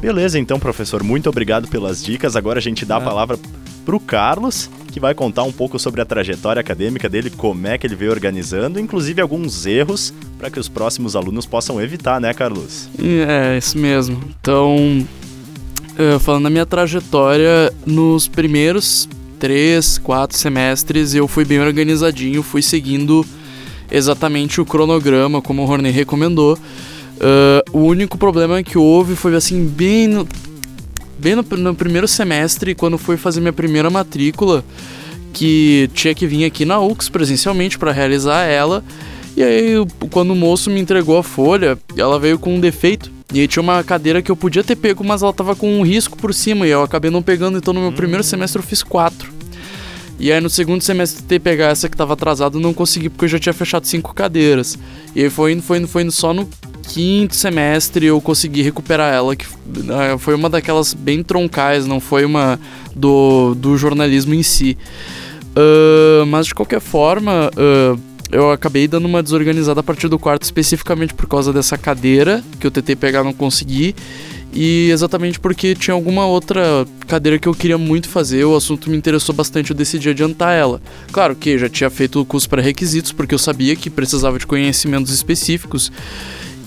Beleza, 0.00 0.38
então, 0.38 0.58
professor, 0.58 1.02
muito 1.02 1.28
obrigado 1.28 1.68
pelas 1.68 2.02
dicas. 2.02 2.34
Agora 2.34 2.58
a 2.58 2.62
gente 2.62 2.84
dá 2.84 2.96
é. 2.96 2.98
a 2.98 3.00
palavra 3.00 3.38
para 3.84 3.96
o 3.96 4.00
Carlos, 4.00 4.68
que 4.92 5.00
vai 5.00 5.14
contar 5.14 5.42
um 5.44 5.52
pouco 5.52 5.78
sobre 5.78 6.00
a 6.00 6.04
trajetória 6.04 6.60
acadêmica 6.60 7.08
dele, 7.08 7.30
como 7.30 7.66
é 7.66 7.78
que 7.78 7.86
ele 7.86 7.94
veio 7.94 8.10
organizando, 8.10 8.78
inclusive 8.78 9.20
alguns 9.20 9.66
erros 9.66 10.12
para 10.38 10.50
que 10.50 10.58
os 10.60 10.68
próximos 10.68 11.16
alunos 11.16 11.46
possam 11.46 11.80
evitar, 11.80 12.20
né, 12.20 12.32
Carlos? 12.34 12.88
É, 13.00 13.56
isso 13.58 13.78
mesmo. 13.78 14.20
Então, 14.40 15.06
eh, 15.98 16.18
falando 16.18 16.44
da 16.44 16.50
minha 16.50 16.66
trajetória, 16.66 17.72
nos 17.86 18.28
primeiros 18.28 19.08
três, 19.38 19.98
quatro 19.98 20.36
semestres 20.36 21.14
eu 21.14 21.26
fui 21.26 21.44
bem 21.44 21.60
organizadinho, 21.60 22.42
fui 22.42 22.62
seguindo 22.62 23.26
exatamente 23.90 24.60
o 24.60 24.64
cronograma, 24.64 25.42
como 25.42 25.62
o 25.62 25.68
Horney 25.68 25.92
recomendou. 25.92 26.56
Uh, 27.22 27.78
o 27.78 27.84
único 27.84 28.18
problema 28.18 28.62
que 28.64 28.76
houve 28.76 29.14
foi 29.14 29.36
assim, 29.36 29.64
bem 29.64 30.08
no, 30.08 30.26
bem 31.18 31.36
no, 31.36 31.42
no 31.42 31.74
primeiro 31.74 32.08
semestre, 32.08 32.74
quando 32.74 32.98
fui 32.98 33.16
fazer 33.16 33.40
minha 33.40 33.52
primeira 33.52 33.88
matrícula, 33.88 34.64
que 35.32 35.88
tinha 35.94 36.14
que 36.14 36.26
vir 36.26 36.44
aqui 36.44 36.64
na 36.64 36.80
UX 36.80 37.08
presencialmente 37.08 37.78
para 37.78 37.92
realizar 37.92 38.42
ela. 38.42 38.82
E 39.36 39.42
aí, 39.42 39.74
quando 40.10 40.32
o 40.32 40.36
moço 40.36 40.68
me 40.68 40.80
entregou 40.80 41.16
a 41.16 41.22
folha, 41.22 41.78
ela 41.96 42.18
veio 42.18 42.38
com 42.38 42.56
um 42.56 42.60
defeito. 42.60 43.10
E 43.32 43.40
aí 43.40 43.48
tinha 43.48 43.62
uma 43.62 43.82
cadeira 43.82 44.20
que 44.20 44.30
eu 44.30 44.36
podia 44.36 44.62
ter 44.62 44.76
pego, 44.76 45.02
mas 45.02 45.22
ela 45.22 45.32
tava 45.32 45.56
com 45.56 45.78
um 45.78 45.82
risco 45.82 46.18
por 46.18 46.34
cima. 46.34 46.66
E 46.66 46.70
eu 46.70 46.82
acabei 46.82 47.10
não 47.10 47.22
pegando, 47.22 47.56
então 47.56 47.72
no 47.72 47.80
meu 47.80 47.90
hum. 47.90 47.94
primeiro 47.94 48.24
semestre 48.24 48.60
eu 48.60 48.66
fiz 48.66 48.82
quatro. 48.82 49.32
E 50.18 50.30
aí 50.30 50.40
no 50.40 50.50
segundo 50.50 50.82
semestre 50.82 51.22
tentei 51.22 51.38
pegar 51.38 51.68
essa 51.68 51.88
que 51.88 51.96
tava 51.96 52.12
atrasada, 52.12 52.58
não 52.58 52.74
consegui 52.74 53.08
porque 53.08 53.24
eu 53.24 53.28
já 53.28 53.38
tinha 53.38 53.52
fechado 53.52 53.86
cinco 53.86 54.12
cadeiras. 54.12 54.78
E 55.16 55.22
aí 55.22 55.30
foi 55.30 55.52
indo, 55.52 55.62
foi 55.62 55.78
indo, 55.78 55.88
foi 55.88 56.02
indo 56.02 56.12
só 56.12 56.34
no 56.34 56.48
quinto 56.82 57.34
semestre 57.34 58.06
eu 58.06 58.20
consegui 58.20 58.62
recuperar 58.62 59.12
ela, 59.12 59.34
que 59.36 59.46
foi 60.18 60.34
uma 60.34 60.50
daquelas 60.50 60.92
bem 60.92 61.22
troncais, 61.22 61.86
não 61.86 62.00
foi 62.00 62.24
uma 62.24 62.58
do, 62.94 63.54
do 63.54 63.76
jornalismo 63.76 64.34
em 64.34 64.42
si. 64.42 64.76
Uh, 65.52 66.24
mas 66.26 66.46
de 66.46 66.54
qualquer 66.54 66.80
forma, 66.80 67.50
uh, 67.50 67.98
eu 68.30 68.50
acabei 68.50 68.88
dando 68.88 69.04
uma 69.04 69.22
desorganizada 69.22 69.80
a 69.80 69.82
partir 69.82 70.08
do 70.08 70.18
quarto, 70.18 70.42
especificamente 70.42 71.12
por 71.12 71.28
causa 71.28 71.52
dessa 71.52 71.76
cadeira 71.76 72.42
que 72.58 72.66
eu 72.66 72.70
tentei 72.70 72.96
pegar 72.96 73.22
não 73.22 73.32
consegui. 73.32 73.94
E 74.54 74.90
exatamente 74.90 75.40
porque 75.40 75.74
tinha 75.74 75.94
alguma 75.94 76.26
outra 76.26 76.86
cadeira 77.06 77.38
que 77.38 77.48
eu 77.48 77.54
queria 77.54 77.78
muito 77.78 78.08
fazer, 78.08 78.44
o 78.44 78.54
assunto 78.54 78.90
me 78.90 78.96
interessou 78.96 79.34
bastante, 79.34 79.70
eu 79.70 79.76
decidi 79.76 80.10
adiantar 80.10 80.54
ela. 80.54 80.80
Claro 81.10 81.34
que 81.34 81.56
já 81.56 81.70
tinha 81.70 81.88
feito 81.88 82.20
o 82.20 82.24
curso 82.24 82.48
pré-requisitos, 82.50 83.12
porque 83.12 83.34
eu 83.34 83.38
sabia 83.38 83.74
que 83.74 83.88
precisava 83.88 84.38
de 84.38 84.46
conhecimentos 84.46 85.12
específicos. 85.12 85.90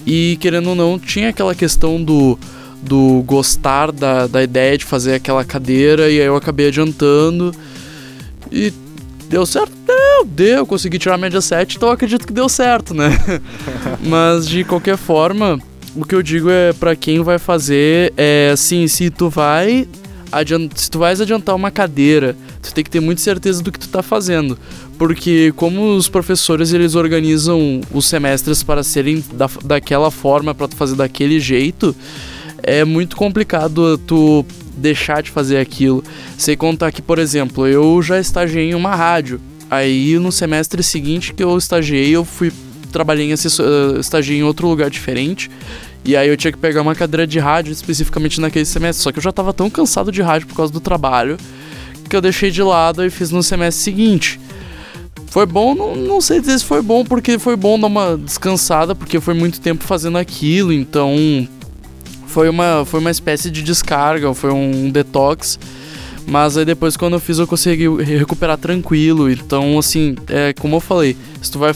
E 0.06 0.38
querendo 0.40 0.70
ou 0.70 0.76
não, 0.76 1.00
tinha 1.00 1.30
aquela 1.30 1.56
questão 1.56 2.02
do, 2.02 2.38
do 2.82 3.24
gostar 3.26 3.92
da, 3.92 4.28
da 4.28 4.44
ideia 4.44 4.78
de 4.78 4.86
fazer 4.86 5.16
aquela 5.16 5.44
cadeira, 5.44 6.10
e 6.10 6.20
aí 6.20 6.28
eu 6.28 6.36
acabei 6.36 6.68
adiantando. 6.68 7.54
E 8.52 8.72
deu 9.28 9.46
certo? 9.46 9.72
Deu, 9.86 10.26
deu, 10.26 10.66
consegui 10.66 11.00
tirar 11.00 11.16
a 11.16 11.18
média 11.18 11.42
7, 11.42 11.78
então 11.78 11.90
acredito 11.90 12.28
que 12.28 12.34
deu 12.34 12.48
certo, 12.48 12.94
né? 12.94 13.10
Mas 14.02 14.48
de 14.48 14.64
qualquer 14.64 14.98
forma, 14.98 15.60
o 15.96 16.06
que 16.06 16.14
eu 16.14 16.22
digo 16.22 16.50
é 16.50 16.74
para 16.74 16.96
quem 16.96 17.22
vai 17.24 17.40
fazer 17.40 18.14
é 18.16 18.52
assim, 18.54 18.88
se 18.88 19.10
tu 19.10 19.30
vai 19.30 19.88
se 20.76 20.92
tu 20.92 21.00
vais 21.00 21.22
adiantar 21.22 21.56
uma 21.56 21.72
cadeira, 21.72 22.36
tu 22.66 22.74
tem 22.74 22.84
que 22.84 22.90
ter 22.90 23.00
muita 23.00 23.22
certeza 23.22 23.62
do 23.62 23.72
que 23.72 23.80
tu 23.80 23.88
tá 23.90 24.02
fazendo. 24.04 24.58
Porque 24.98 25.54
como 25.56 25.96
os 25.96 26.08
professores 26.08 26.74
eles 26.74 26.96
organizam 26.96 27.82
os 27.94 28.06
semestres 28.06 28.64
para 28.64 28.84
serem 28.84 29.24
da, 29.34 29.50
daquela 29.64 30.12
forma, 30.12 30.54
para 30.54 30.68
tu 30.68 30.76
fazer 30.76 30.96
daquele 30.96 31.40
jeito, 31.40 31.96
é 32.64 32.84
muito 32.84 33.16
complicado 33.16 33.98
tu 34.00 34.46
deixar 34.76 35.22
de 35.22 35.32
fazer 35.32 35.58
aquilo. 35.58 36.04
Sem 36.38 36.58
contar 36.58 36.92
que, 36.92 37.02
por 37.02 37.20
exemplo, 37.20 37.68
eu 37.68 38.02
já 38.02 38.20
estagiei 38.20 38.72
em 38.72 38.76
uma 38.76 38.96
rádio. 38.96 39.40
Aí 39.70 40.18
no 40.20 40.32
semestre 40.32 40.84
seguinte 40.84 41.34
que 41.34 41.44
eu 41.44 41.58
estagiei, 41.58 42.16
eu 42.16 42.24
fui 42.24 42.52
trabalhei 42.92 43.30
em 43.30 43.34
assessor, 43.34 43.66
uh, 43.66 44.00
estagiei 44.00 44.40
em 44.40 44.44
outro 44.44 44.70
lugar 44.70 44.90
diferente 44.90 45.52
e 46.06 46.16
aí 46.16 46.30
eu 46.30 46.38
tinha 46.38 46.52
que 46.52 46.58
pegar 46.58 46.82
uma 46.82 46.96
cadeira 46.96 47.26
de 47.28 47.40
rádio 47.40 47.74
especificamente 47.74 48.40
naquele 48.40 48.64
semestre. 48.64 49.04
Só 49.04 49.12
que 49.12 49.18
eu 49.18 49.24
já 49.24 49.32
tava 49.32 49.52
tão 49.52 49.70
cansado 49.72 50.12
de 50.12 50.22
rádio 50.22 50.48
por 50.48 50.56
causa 50.56 50.72
do 50.72 50.80
trabalho 50.80 51.36
que 52.10 52.16
eu 52.16 52.22
deixei 52.22 52.52
de 52.52 52.62
lado 52.62 53.04
e 53.06 53.10
fiz 53.10 53.32
no 53.32 53.44
semestre 53.44 53.84
seguinte. 53.84 54.40
Foi 55.28 55.46
bom, 55.46 55.76
não, 55.76 55.96
não 55.96 56.22
sei 56.22 56.40
dizer 56.40 56.58
se 56.58 56.66
foi 56.66 56.82
bom, 56.82 57.04
porque 57.04 57.38
foi 57.38 57.56
bom 57.56 57.80
dar 57.80 57.88
uma 57.88 58.18
descansada, 58.18 58.96
porque 58.96 59.20
foi 59.20 59.34
muito 59.34 59.60
tempo 59.60 59.84
fazendo 59.84 60.18
aquilo, 60.18 60.72
então 60.72 61.16
foi 62.28 62.50
uma, 62.50 62.86
foi 62.86 63.00
uma 63.00 63.12
espécie 63.12 63.52
de 63.52 63.62
descarga, 63.62 64.34
foi 64.34 64.52
um 64.52 64.90
detox. 64.90 65.60
Mas 66.28 66.58
aí 66.58 66.66
depois 66.66 66.98
quando 66.98 67.14
eu 67.14 67.20
fiz 67.20 67.38
eu 67.38 67.46
consegui 67.46 67.88
recuperar 68.04 68.58
tranquilo. 68.58 69.30
Então, 69.30 69.78
assim, 69.78 70.16
é 70.28 70.54
como 70.54 70.78
eu 70.78 70.80
falei, 70.80 71.16
se 71.42 71.52
tu 71.52 71.60
vai 71.60 71.72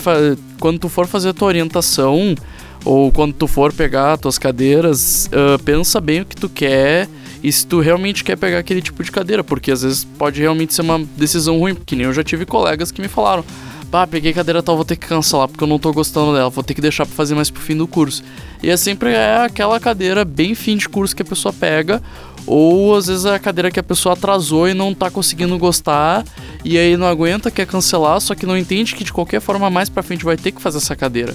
quando 0.60 0.80
tu 0.80 0.90
for 0.90 1.06
fazer 1.06 1.30
a 1.30 1.34
tua 1.34 1.48
orientação, 1.48 2.36
ou 2.84 3.12
quando 3.12 3.34
tu 3.34 3.48
for 3.48 3.74
pegar 3.74 4.18
tuas 4.18 4.38
cadeiras, 4.38 5.28
uh, 5.28 5.62
pensa 5.64 6.00
bem 6.00 6.22
o 6.22 6.26
que 6.26 6.36
tu 6.36 6.50
quer 6.50 7.08
e 7.44 7.52
se 7.52 7.66
tu 7.66 7.80
realmente 7.80 8.24
quer 8.24 8.38
pegar 8.38 8.60
aquele 8.60 8.82
tipo 8.82 9.04
de 9.04 9.12
cadeira, 9.12 9.44
porque 9.44 9.72
às 9.72 9.82
vezes 9.82 10.04
pode 10.04 10.42
realmente 10.42 10.74
ser 10.74 10.82
uma 10.82 11.00
decisão 11.18 11.58
ruim, 11.60 11.76
porque 11.76 11.96
nem 11.96 12.06
eu 12.06 12.14
já 12.14 12.24
tive 12.24 12.46
colegas 12.46 12.92
que 12.92 13.02
me 13.02 13.08
falaram, 13.08 13.44
pá, 13.90 14.06
peguei 14.06 14.34
cadeira 14.34 14.62
tal, 14.62 14.76
vou 14.76 14.86
ter 14.86 14.96
que 14.96 15.08
cancelar 15.08 15.48
porque 15.48 15.64
eu 15.64 15.68
não 15.68 15.80
tô 15.80 15.92
gostando 15.92 16.34
dela, 16.34 16.50
vou 16.50 16.64
ter 16.64 16.74
que 16.74 16.82
deixar 16.82 17.06
pra 17.06 17.16
fazer 17.16 17.36
mais 17.36 17.50
pro 17.50 17.62
fim 17.62 17.76
do 17.76 17.88
curso. 17.88 18.24
E 18.62 18.70
é 18.70 18.78
sempre 18.78 19.12
é 19.12 19.38
aquela 19.38 19.80
cadeira 19.80 20.26
bem 20.26 20.54
fim 20.54 20.78
de 20.78 20.88
curso 20.88 21.16
que 21.16 21.22
a 21.22 21.26
pessoa 21.26 21.54
pega, 21.54 22.02
ou 22.46 22.96
às 22.96 23.08
vezes 23.08 23.26
é 23.26 23.36
a 23.36 23.40
cadeira 23.40 23.72
que 23.72 23.80
a 23.80 23.84
pessoa 23.84 24.14
atrasou 24.14 24.68
e 24.68 24.74
não 24.74 24.94
tá 24.94 25.10
conseguindo 25.10 25.58
gostar, 25.58 26.26
e 26.64 26.78
aí 26.78 26.98
não 26.98 27.08
aguenta, 27.08 27.50
quer 27.50 27.66
cancelar, 27.66 28.20
só 28.20 28.36
que 28.36 28.46
não 28.46 28.58
entende 28.58 28.96
que 28.96 29.04
de 29.04 29.14
qualquer 29.14 29.40
forma 29.40 29.70
mais 29.70 29.88
pra 29.88 30.04
frente 30.04 30.26
vai 30.26 30.36
ter 30.36 30.52
que 30.52 30.62
fazer 30.62 30.78
essa 30.78 30.96
cadeira. 30.96 31.34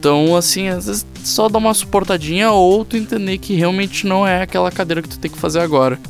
Então, 0.00 0.34
assim, 0.34 0.66
às 0.68 0.86
vezes 0.86 1.06
só 1.22 1.46
dá 1.46 1.58
uma 1.58 1.74
suportadinha 1.74 2.50
ou 2.50 2.86
tu 2.86 2.96
entender 2.96 3.36
que 3.36 3.54
realmente 3.54 4.06
não 4.06 4.26
é 4.26 4.40
aquela 4.40 4.72
cadeira 4.72 5.02
que 5.02 5.08
tu 5.10 5.18
tem 5.18 5.30
que 5.30 5.36
fazer 5.36 5.60
agora. 5.60 6.00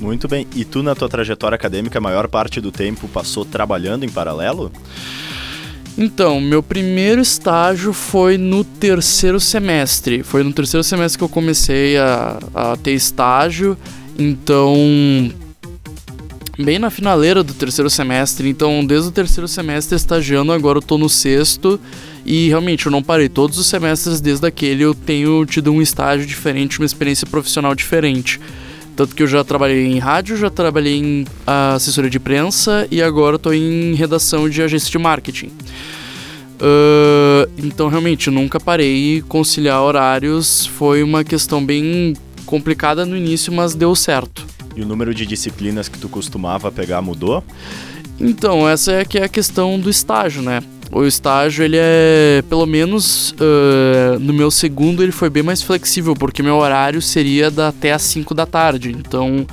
Muito 0.00 0.26
bem. 0.26 0.48
E 0.52 0.64
tu, 0.64 0.82
na 0.82 0.96
tua 0.96 1.08
trajetória 1.08 1.54
acadêmica, 1.54 1.96
a 1.96 2.00
maior 2.00 2.26
parte 2.26 2.60
do 2.60 2.72
tempo 2.72 3.06
passou 3.06 3.44
trabalhando 3.44 4.04
em 4.04 4.08
paralelo? 4.08 4.72
Então, 5.96 6.40
meu 6.40 6.60
primeiro 6.60 7.20
estágio 7.20 7.92
foi 7.92 8.36
no 8.36 8.64
terceiro 8.64 9.38
semestre. 9.38 10.24
Foi 10.24 10.42
no 10.42 10.52
terceiro 10.52 10.82
semestre 10.82 11.16
que 11.16 11.22
eu 11.22 11.28
comecei 11.28 11.96
a, 11.96 12.36
a 12.52 12.76
ter 12.76 12.94
estágio. 12.94 13.78
Então, 14.18 14.74
bem 16.58 16.78
na 16.78 16.90
finaleira 16.90 17.42
do 17.42 17.52
terceiro 17.54 17.90
semestre. 17.90 18.48
Então, 18.48 18.84
desde 18.84 19.08
o 19.08 19.12
terceiro 19.12 19.48
semestre 19.48 19.96
estagiando, 19.96 20.52
agora 20.52 20.78
eu 20.78 20.82
tô 20.82 20.96
no 20.98 21.08
sexto. 21.08 21.80
E 22.24 22.48
realmente 22.48 22.86
eu 22.86 22.92
não 22.92 23.02
parei. 23.02 23.28
Todos 23.28 23.58
os 23.58 23.66
semestres 23.66 24.20
desde 24.20 24.46
aquele 24.46 24.82
eu 24.82 24.94
tenho 24.94 25.44
tido 25.44 25.72
um 25.72 25.82
estágio 25.82 26.26
diferente, 26.26 26.78
uma 26.78 26.86
experiência 26.86 27.26
profissional 27.26 27.74
diferente. 27.74 28.40
Tanto 28.96 29.14
que 29.14 29.22
eu 29.22 29.26
já 29.26 29.42
trabalhei 29.42 29.86
em 29.86 29.98
rádio, 29.98 30.36
já 30.36 30.48
trabalhei 30.48 30.96
em 30.96 31.26
assessoria 31.46 32.08
de 32.08 32.18
imprensa 32.18 32.86
e 32.90 33.02
agora 33.02 33.36
estou 33.36 33.52
em 33.52 33.92
redação 33.94 34.48
de 34.48 34.62
agência 34.62 34.90
de 34.90 34.98
marketing. 34.98 35.50
Uh, 36.54 37.50
então, 37.58 37.88
realmente, 37.88 38.30
nunca 38.30 38.60
parei. 38.60 39.22
Conciliar 39.28 39.82
horários 39.82 40.64
foi 40.64 41.02
uma 41.02 41.24
questão 41.24 41.64
bem 41.64 42.14
complicada 42.46 43.04
no 43.04 43.16
início, 43.16 43.52
mas 43.52 43.74
deu 43.74 43.94
certo. 43.96 44.53
E 44.76 44.82
o 44.82 44.86
número 44.86 45.14
de 45.14 45.24
disciplinas 45.24 45.88
que 45.88 45.98
tu 45.98 46.08
costumava 46.08 46.70
pegar 46.72 47.00
mudou? 47.00 47.42
Então, 48.20 48.68
essa 48.68 48.92
é 48.92 49.04
que 49.04 49.18
é 49.18 49.24
a 49.24 49.28
questão 49.28 49.78
do 49.78 49.90
estágio, 49.90 50.42
né? 50.42 50.62
O 50.92 51.04
estágio, 51.04 51.64
ele 51.64 51.76
é, 51.78 52.42
pelo 52.48 52.66
menos 52.66 53.32
uh, 53.32 54.18
no 54.20 54.32
meu 54.32 54.50
segundo, 54.50 55.02
ele 55.02 55.10
foi 55.10 55.28
bem 55.28 55.42
mais 55.42 55.62
flexível, 55.62 56.14
porque 56.14 56.42
meu 56.42 56.56
horário 56.56 57.02
seria 57.02 57.50
da, 57.50 57.68
até 57.68 57.92
às 57.92 58.02
5 58.02 58.34
da 58.34 58.46
tarde. 58.46 58.92
Então, 58.92 59.46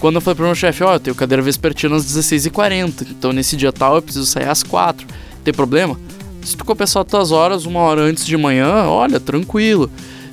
quando 0.00 0.16
eu 0.16 0.20
falei 0.20 0.36
pro 0.36 0.46
meu 0.46 0.54
chefe, 0.54 0.82
ó, 0.82 0.90
oh, 0.90 0.94
eu 0.94 1.00
tenho 1.00 1.14
cadeira 1.14 1.42
vespertina 1.42 1.94
às 1.94 2.04
16h40, 2.04 3.06
então 3.10 3.32
nesse 3.32 3.56
dia 3.56 3.72
tal 3.72 3.96
eu 3.96 4.02
preciso 4.02 4.26
sair 4.26 4.48
às 4.48 4.62
4. 4.62 5.06
Tem 5.44 5.54
problema? 5.54 5.98
Se 6.42 6.56
tu 6.56 6.64
compensar 6.64 7.02
as 7.02 7.08
tuas 7.08 7.30
horas 7.30 7.64
uma 7.64 7.80
hora 7.80 8.02
antes 8.02 8.24
de 8.24 8.36
manhã, 8.36 8.84
olha, 8.86 9.20
tranquilo. 9.20 9.90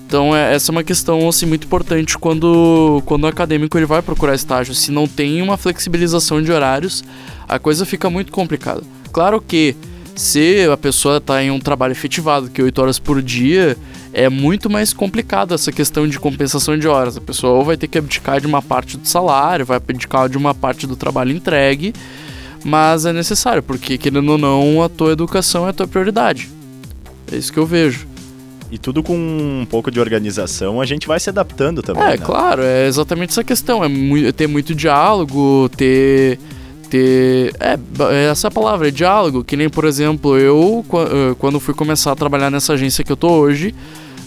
Então 0.07 0.35
é, 0.35 0.53
essa 0.53 0.71
é 0.71 0.73
uma 0.73 0.83
questão 0.83 1.27
assim 1.27 1.45
muito 1.45 1.65
importante 1.65 2.17
quando, 2.17 3.01
quando 3.05 3.23
o 3.23 3.27
acadêmico 3.27 3.77
ele 3.77 3.85
vai 3.85 4.01
procurar 4.01 4.35
estágio. 4.35 4.73
Se 4.73 4.91
não 4.91 5.07
tem 5.07 5.41
uma 5.41 5.57
flexibilização 5.57 6.41
de 6.41 6.51
horários, 6.51 7.03
a 7.47 7.57
coisa 7.59 7.85
fica 7.85 8.09
muito 8.09 8.31
complicada. 8.31 8.83
Claro 9.11 9.41
que 9.41 9.75
se 10.15 10.65
a 10.71 10.77
pessoa 10.77 11.17
está 11.17 11.43
em 11.43 11.51
um 11.51 11.59
trabalho 11.59 11.91
efetivado, 11.91 12.49
que 12.49 12.61
8 12.61 12.81
horas 12.81 12.99
por 12.99 13.21
dia, 13.21 13.75
é 14.13 14.29
muito 14.29 14.69
mais 14.69 14.93
complicado 14.93 15.53
essa 15.53 15.71
questão 15.71 16.07
de 16.07 16.17
compensação 16.17 16.77
de 16.77 16.87
horas. 16.87 17.17
A 17.17 17.21
pessoa 17.21 17.53
ou 17.53 17.65
vai 17.65 17.75
ter 17.75 17.87
que 17.87 17.97
abdicar 17.97 18.39
de 18.39 18.47
uma 18.47 18.61
parte 18.61 18.95
do 18.97 19.05
salário, 19.05 19.65
vai 19.65 19.77
abdicar 19.77 20.29
de 20.29 20.37
uma 20.37 20.53
parte 20.53 20.87
do 20.87 20.95
trabalho 20.95 21.35
entregue, 21.35 21.93
mas 22.63 23.05
é 23.05 23.11
necessário, 23.11 23.61
porque 23.61 23.97
querendo 23.97 24.29
ou 24.29 24.37
não, 24.37 24.81
a 24.81 24.87
tua 24.87 25.11
educação 25.11 25.67
é 25.67 25.71
a 25.71 25.73
tua 25.73 25.87
prioridade. 25.87 26.49
É 27.29 27.35
isso 27.35 27.51
que 27.51 27.59
eu 27.59 27.65
vejo. 27.65 28.07
E 28.75 28.77
tudo 28.77 29.01
com 29.01 29.15
um 29.15 29.65
pouco 29.69 29.89
de 29.89 29.99
organização, 29.99 30.81
a 30.81 30.85
gente 30.85 31.07
vai 31.07 31.17
se 31.17 31.29
adaptando 31.29 31.81
também. 31.81 32.03
É, 32.03 32.07
né? 32.09 32.17
claro, 32.17 32.61
é 32.61 32.85
exatamente 32.87 33.29
essa 33.29 33.43
questão. 33.43 33.81
É, 33.83 33.87
é 34.27 34.31
ter 34.33 34.47
muito 34.47 34.75
diálogo, 34.75 35.69
ter 35.77 36.37
ter. 36.89 37.53
É, 37.59 37.79
é, 38.11 38.25
essa 38.25 38.51
palavra, 38.51 38.89
é 38.89 38.91
diálogo. 38.91 39.43
Que 39.43 39.55
nem, 39.55 39.69
por 39.69 39.85
exemplo, 39.85 40.37
eu, 40.37 40.85
quando 41.39 41.59
fui 41.59 41.73
começar 41.73 42.11
a 42.11 42.15
trabalhar 42.15 42.49
nessa 42.51 42.73
agência 42.73 43.03
que 43.03 43.11
eu 43.11 43.17
tô 43.17 43.31
hoje, 43.31 43.73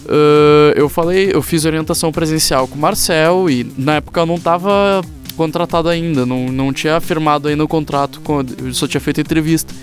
uh, 0.05 0.73
eu 0.75 0.89
falei, 0.89 1.29
eu 1.31 1.41
fiz 1.41 1.65
orientação 1.65 2.11
presencial 2.11 2.67
com 2.67 2.75
o 2.75 2.79
Marcel 2.79 3.49
e 3.49 3.71
na 3.77 3.95
época 3.97 4.19
eu 4.19 4.25
não 4.25 4.39
tava 4.39 5.01
contratado 5.37 5.87
ainda, 5.87 6.25
não, 6.25 6.47
não 6.47 6.73
tinha 6.73 6.99
firmado 6.99 7.47
ainda 7.47 7.63
o 7.63 7.67
contrato, 7.67 8.19
com, 8.21 8.43
eu 8.61 8.73
só 8.73 8.87
tinha 8.87 8.99
feito 8.99 9.21
entrevista. 9.21 9.73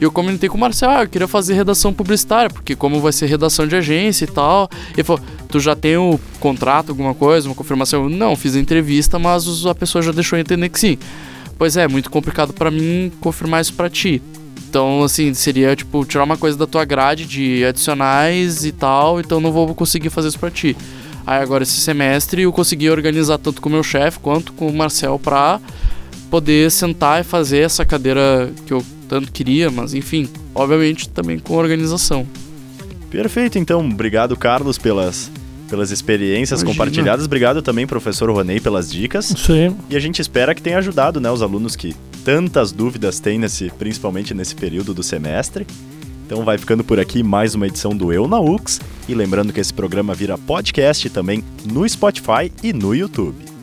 E 0.00 0.04
eu 0.04 0.12
comentei 0.12 0.48
com 0.48 0.56
o 0.56 0.60
Marcel, 0.60 0.90
ah, 0.90 1.02
eu 1.02 1.08
queria 1.08 1.26
fazer 1.26 1.54
redação 1.54 1.92
publicitária, 1.92 2.48
porque 2.48 2.76
como 2.76 3.00
vai 3.00 3.12
ser 3.12 3.26
redação 3.26 3.66
de 3.66 3.74
agência 3.74 4.24
e 4.24 4.28
tal. 4.28 4.68
Ele 4.92 5.02
falou, 5.02 5.20
tu 5.48 5.58
já 5.58 5.74
tem 5.74 5.96
o 5.96 6.20
contrato, 6.38 6.90
alguma 6.90 7.14
coisa, 7.14 7.48
uma 7.48 7.54
confirmação? 7.54 8.04
Eu, 8.04 8.08
não, 8.08 8.36
fiz 8.36 8.54
a 8.54 8.60
entrevista, 8.60 9.18
mas 9.18 9.66
a 9.66 9.74
pessoa 9.74 10.00
já 10.00 10.12
deixou 10.12 10.38
entender 10.38 10.68
que 10.68 10.78
sim. 10.78 10.96
Pois 11.58 11.76
é, 11.76 11.88
muito 11.88 12.10
complicado 12.10 12.52
para 12.52 12.70
mim 12.70 13.10
confirmar 13.20 13.60
isso 13.60 13.74
para 13.74 13.90
ti. 13.90 14.22
Então, 14.68 15.02
assim, 15.02 15.34
seria 15.34 15.74
tipo 15.74 16.04
tirar 16.04 16.22
uma 16.22 16.36
coisa 16.36 16.56
da 16.56 16.66
tua 16.66 16.84
grade 16.84 17.24
de 17.24 17.64
adicionais 17.64 18.64
e 18.64 18.70
tal, 18.70 19.18
então 19.18 19.40
não 19.40 19.50
vou 19.50 19.74
conseguir 19.74 20.10
fazer 20.10 20.28
isso 20.28 20.38
para 20.38 20.50
ti. 20.50 20.76
Aí 21.26 21.42
agora 21.42 21.62
esse 21.62 21.80
semestre 21.80 22.42
eu 22.42 22.52
consegui 22.52 22.88
organizar 22.88 23.38
tanto 23.38 23.60
com 23.60 23.68
o 23.68 23.72
meu 23.72 23.82
chefe 23.82 24.18
quanto 24.18 24.52
com 24.52 24.68
o 24.68 24.72
Marcel 24.72 25.18
pra 25.18 25.60
poder 26.30 26.70
sentar 26.70 27.20
e 27.20 27.24
fazer 27.24 27.60
essa 27.60 27.84
cadeira 27.84 28.52
que 28.66 28.72
eu 28.72 28.84
tanto 29.08 29.32
queria, 29.32 29.70
mas 29.70 29.94
enfim, 29.94 30.28
obviamente 30.54 31.08
também 31.08 31.38
com 31.38 31.54
organização. 31.54 32.26
Perfeito, 33.10 33.58
então, 33.58 33.80
obrigado 33.88 34.36
Carlos 34.36 34.76
pelas 34.76 35.30
pelas 35.68 35.90
experiências 35.90 36.62
Imagina. 36.62 36.78
compartilhadas. 36.78 37.26
Obrigado 37.26 37.62
também, 37.62 37.86
professor 37.86 38.30
Ronei, 38.30 38.58
pelas 38.58 38.90
dicas. 38.90 39.26
Sim. 39.26 39.76
E 39.90 39.96
a 39.96 40.00
gente 40.00 40.20
espera 40.20 40.54
que 40.54 40.62
tenha 40.62 40.78
ajudado 40.78 41.20
né, 41.20 41.30
os 41.30 41.42
alunos 41.42 41.76
que 41.76 41.94
tantas 42.24 42.72
dúvidas 42.72 43.20
têm, 43.20 43.38
nesse, 43.38 43.70
principalmente 43.78 44.34
nesse 44.34 44.54
período 44.54 44.94
do 44.94 45.02
semestre. 45.02 45.66
Então 46.26 46.44
vai 46.44 46.58
ficando 46.58 46.84
por 46.84 46.98
aqui 46.98 47.22
mais 47.22 47.54
uma 47.54 47.66
edição 47.66 47.96
do 47.96 48.12
Eu 48.12 48.26
na 48.26 48.40
UX. 48.40 48.80
E 49.08 49.14
lembrando 49.14 49.52
que 49.52 49.60
esse 49.60 49.72
programa 49.72 50.14
vira 50.14 50.36
podcast 50.36 51.08
também 51.10 51.44
no 51.64 51.88
Spotify 51.88 52.52
e 52.62 52.72
no 52.72 52.94
YouTube. 52.94 53.57